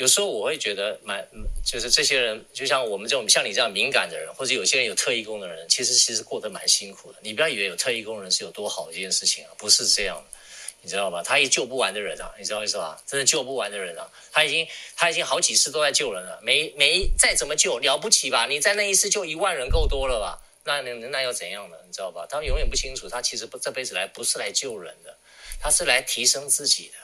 [0.00, 1.22] 有时候我会觉得蛮，
[1.62, 7.18] 就是这些人，就像我们这种像你这样敏感的人，或者有些人有特异功能的人，其实其实过得蛮辛苦的。
[7.20, 10.38] 你不要以为有特异功能是有多好的一件事情啊，不是这样的。
[10.80, 11.22] 你知道吧？
[11.22, 12.98] 他也救不完的人啊，你知道意思吧？
[13.06, 18.46] 真的救不完的人啊，他已经他已经好几次都在救人了，每每再怎么救了不起吧？
[18.46, 20.40] 你在那一次救一万人够多了吧？
[20.64, 21.76] 那那那又怎样呢？
[21.86, 22.26] 你知道吧？
[22.26, 25.14] 他永远不清楚，他其实不这辈子来不是来救人的，
[25.60, 26.94] 他是来提升自己的，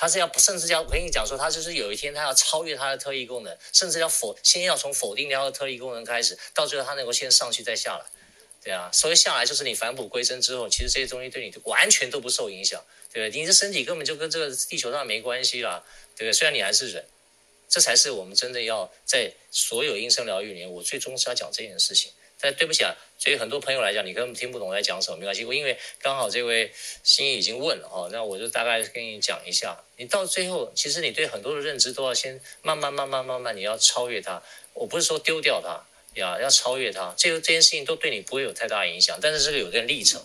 [0.00, 8.04] 他是要不甚至要我跟你讲说，他就是有一天他要超越他的特异功能，甚至要否先要从否定掉的特异功能开始，到最后他能够先上去再下来，
[8.64, 12.82] 对啊，所以下来就是你返璞归真之后，其实这些东西对你完全都不受影响。
[13.12, 13.40] 对不对？
[13.40, 15.82] 你的身体根本就跟这个地球上没关系啦，
[16.16, 16.32] 对不对？
[16.32, 17.04] 虽然你还是人，
[17.68, 22.12] 这才是我们真的要在所有音声疗愈里面，我最终是要讲这件事情。
[22.40, 25.44] 但对不起啊，所以很多朋友来讲，你根本听不懂我在讲什么，没关系。
[25.44, 26.72] 我因为刚好这位
[27.02, 29.76] 心意已经问了哈，那我就大概跟你讲一下。
[29.96, 34.42] 你到最后，其实你对很多的认知都要先慢慢、慢慢、慢慢，你要超越它。
[34.72, 35.80] 我不是说丢掉它
[36.14, 37.14] 呀，要超越它。
[37.16, 40.24] 这个这件事情都对你不会有太大影响，但是这个有点历程。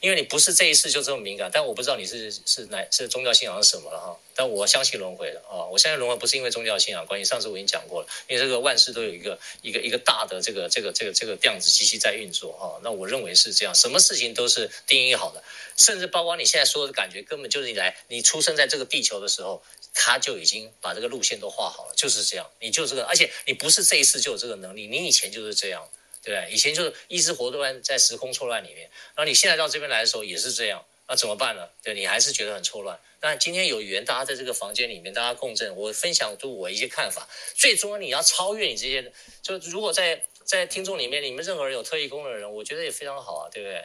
[0.00, 4.18] 因为你不是这一世就这么敏感，但我不知道你是是哪是宗教信仰是什么了哈。
[4.36, 7.24] 但我相信轮回的啊，我相信轮回不是因为宗教信仰关系。
[7.24, 12.80] 上次我已经讲过了，因为这个万事都有一个一个一个大的这个这个这个这个量子机器在运作哈。
[12.82, 15.42] 那我认为是这样，什么事情都是定义好的，
[15.76, 19.62] 甚至包括你现在说的感觉，根本就是你来你出生在这个地球的时候，
[19.94, 22.50] 他就已经把这个路线都画好了，就是这样。
[22.58, 25.88] 你就这个，而且你不是这一世就有这个能力，你以前就是这样。
[26.24, 31.68] 对，以前就是一直活动在时空错乱里面，然后你现在到这边来的时候也是这样，那怎么办呢？
[31.82, 32.98] 对，你还是觉得很错乱。
[33.20, 37.28] 那今天有缘，大家在这个房间里面，大家共振，我分享出我一些看法。
[37.54, 39.12] 最终你要超越你这些，
[39.42, 43.84] 就如果在在听众里面，你们任何人有特异功能的人，我觉得也非常好啊，对不对？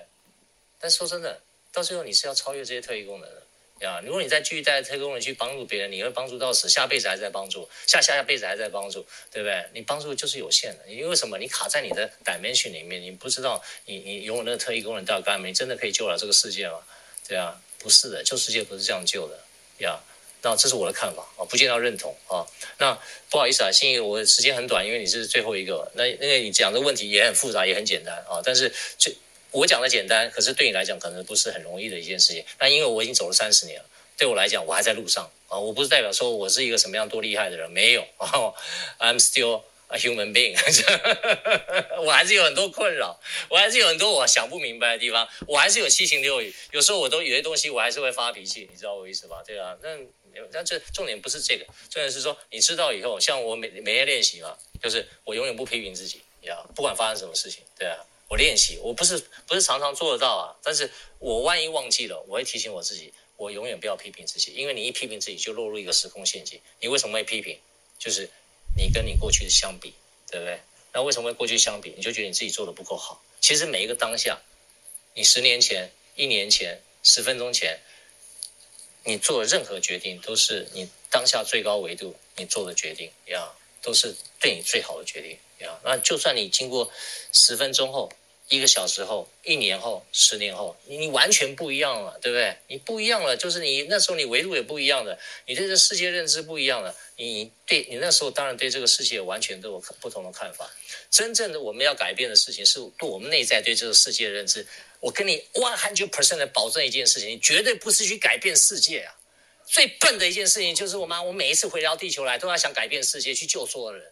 [0.79, 1.41] 但说真的，
[1.73, 3.43] 到最后你是要超越这些特异功能的。
[3.79, 9.65] 呀，如果你再继续带特异功能去帮助别人，你会帮助到死，下辈子还在帮助，下下下辈子还在帮助，对不对？
[9.73, 11.37] 你帮助就是有限的，因为什么？
[11.37, 15.47] 你卡在你的 dimension 里面，你不知道你你拥有那个特异功能到底干嘛？
[15.47, 16.79] 你真的可以救了这个世界吗？
[17.25, 19.39] 对啊，不是的，救世界不是这样救的
[19.77, 19.97] 呀。
[20.41, 22.45] 那这是我的看法啊，不见得要认同啊。
[22.79, 22.93] 那
[23.29, 25.89] 不好意思啊，心怡，我时间很短，因为你是最后一个。
[25.95, 29.15] 那那个你讲的问题也很复杂，也很简单啊，但是最。
[29.51, 32.43] 我讲的简单，可是对你来讲可能不是很容易的一件事情。
[32.59, 33.85] 那因为我已经走了三十年了，
[34.17, 35.57] 对我来讲我还在路上啊。
[35.57, 38.05] 我不是代表说我是一个什么样多厉害的人， 没有。
[38.99, 40.55] I'm still a human being，
[42.05, 43.19] 我还是有很多困扰，
[43.49, 46.53] 我还是有很多我想不明白的地方，我还是有七情六欲。
[46.71, 49.41] 有时候我都有些东西我还是会发脾气，你知道我意思吧？
[49.45, 49.97] 对啊，那
[50.51, 57.97] 那这重点不是这个，重点是说你知道以后，像我每每天练习嘛，就是我永远不批评自己，呀，不管发生什么事情，对啊。
[58.29, 66.61] 我练习，我不是不是常常做得到啊，但是我万一忘记了，我会提醒我自己，我永远不要批评自己，因为你一批评自己，就落入一个时空陷阱。
[66.79, 67.59] 你为什么会批评？
[67.97, 68.29] 就是
[68.77, 69.93] 你跟你过去的相比，
[70.29, 70.61] 对不对？
[70.93, 71.91] 那为什么会过去相比？
[71.97, 73.21] 你就觉得你自己做的不够好。
[73.41, 74.39] 其实每一个当下，
[75.15, 77.79] 你十年前、一年前、十分钟前，
[79.05, 83.51] 你做的任何决定，都是你当下最高维度你做的决定呀，
[83.81, 85.79] 都是对你最好的决定呀。
[85.83, 86.91] 那就算你经过
[87.31, 88.11] 十分钟后，
[88.47, 92.57] 一个小时后，一年后，十年后，你你完全不一样了，对不对？
[92.67, 100.69] 你不一样了，就是你那时候你维度也不一样的，你对这世界认知不一样了，你对你那时候当然对这个世界完全都有不同的看法。
[101.11, 104.65] 真正的我们要改变的事情是对我们内在对这个世界的认知。
[104.99, 109.15] 我跟你 one hundred percent 的保证一件事情，你绝对不是去改变世界啊！
[109.65, 114.11] 最笨的一件事情就是我妈，我每一次回到地球来都要想改变世界，去救所有人，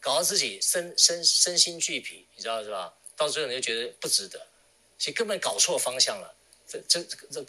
[0.00, 2.92] 搞得自己身身身心俱疲，你知道是吧？
[3.16, 4.40] 到最后你就觉得不值得，
[4.98, 6.34] 其实根本搞错方向了。
[6.68, 7.44] 这这这这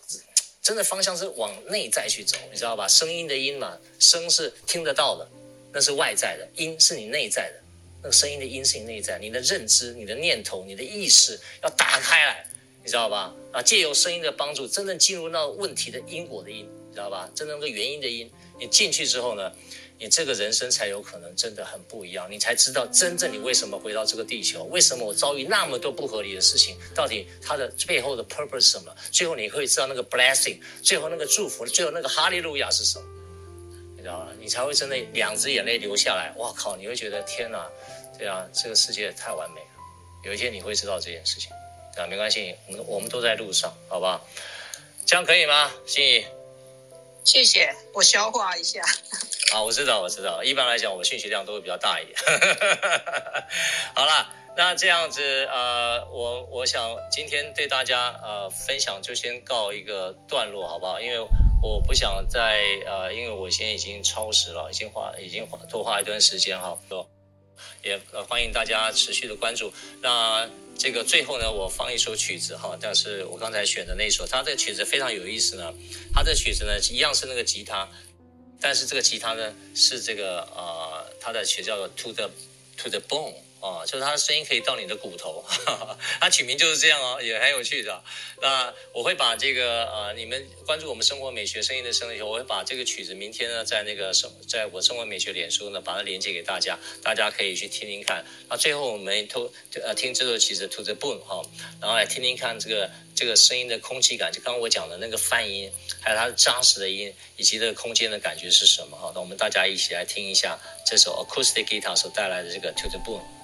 [0.61, 2.87] 真的方向是往内在去走，你知道吧？
[2.87, 5.27] 声音的音嘛，声是听得到的，
[5.71, 7.61] 那是外在的；音是你内在的，
[8.01, 9.19] 那个声音的音是你内在。
[9.19, 12.47] 你的认知、你的念头、你的意识要打开来，
[12.83, 13.33] 你知道吧？
[13.51, 17.29] 啊，借由声音的帮助，真正进入到问题的因果的因，你知道吧？
[17.35, 19.51] 真正那个原因的因，你进去之后呢？
[19.99, 28.95] 你这个人生才有可能真的很不一样，你才知道真正你为什么回到这个地球，为什么我遭遇那么多不合理的事情，到底它的背后的 purpose 是什么？
[29.11, 33.05] 最后你会知道那个 blessing，最后那个祝福，最后那个哈利路亚是什么？
[33.97, 34.31] 你知道吗？
[34.39, 36.33] 你才会真的两只眼泪流下来。
[36.37, 36.77] 哇靠！
[36.77, 37.69] 你会觉得天哪，
[38.17, 39.67] 对啊，这个世界太完美了。
[40.23, 41.51] 有一天你会知道这件事情，
[41.97, 44.25] 啊，没关系，我们我们都在路上，好不好？
[45.05, 46.25] 这样可以吗，心怡？
[47.25, 48.81] 谢谢，我消化一下。
[49.51, 50.43] 啊，我知道，我知道。
[50.43, 52.15] 一般来讲，我讯息量都会比较大一点。
[53.95, 55.21] 好了，那这样子，
[55.51, 61.01] 呃，我我想今天对大家呃分享就先告一个段落，好不好？
[61.01, 61.19] 因为
[61.61, 66.77] 我不想再呃，因为我现在已经超时了，已经花已经花多花一段时间哈。
[67.83, 69.73] 也欢迎大家持续的关注。
[70.01, 70.49] 那。
[70.81, 75.73] 这个最后呢，我放一首曲子哈，但是我刚才选的那首，它这个曲子非常有意思呢。
[76.13, 77.85] 它这曲子呢，一样是那个吉他，
[78.61, 82.29] 但是这个吉他呢是这个呃，他的曲叫做 To the
[82.77, 83.35] To the Bone。
[83.61, 88.01] 哦，就是他的声音可以到你的骨头，哈哈，他取名就是这样哦，也很有趣的。
[88.41, 98.23] 那我会把这个呃，你们关注我们生活美学声音的声音，我会把这个曲子明天呢，在那个生，在我生活美学脸书呢，把它连接给大家，大家可以去听听看。
[98.47, 99.51] 那最后我们偷
[99.83, 101.41] 呃听这首曲子 To the Bone 哈，
[101.81, 109.11] 然后来听听看这个这个声音的空气感，就刚刚我讲的那个泛音，还有它扎实的音，以及这个空间的感觉是什么哈？
[109.13, 113.38] 那我们大家一起来听一下这首 Acoustic Guitar 所带来的这个 To the Bone。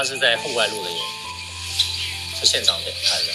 [0.00, 0.96] 他是在户外录的音，
[2.34, 3.32] 是现场给拍的。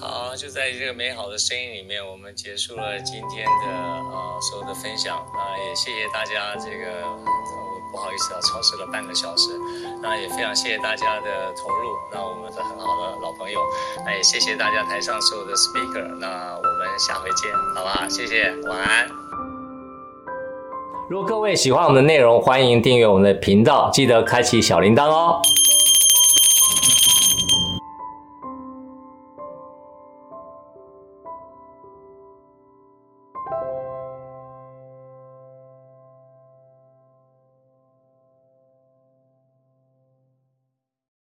[0.00, 7.18] 好，就在这个美好的声音里面，我们结束了今天的呃所有的分享啊，也谢谢大家这个。
[7.90, 9.50] 不好意思啊，超时了半个小时。
[10.02, 13.60] 那也非常谢谢大家的投入，那我们是很好的老朋友。
[14.04, 16.04] 那也谢谢大家台上所有的 speaker。
[16.18, 18.08] 那我们下回见，好不好？
[18.08, 19.08] 谢谢，晚安。
[21.08, 25.40] 如果各位喜欢我们的内容，欢迎订阅我们的频道，记得开启小铃铛哦。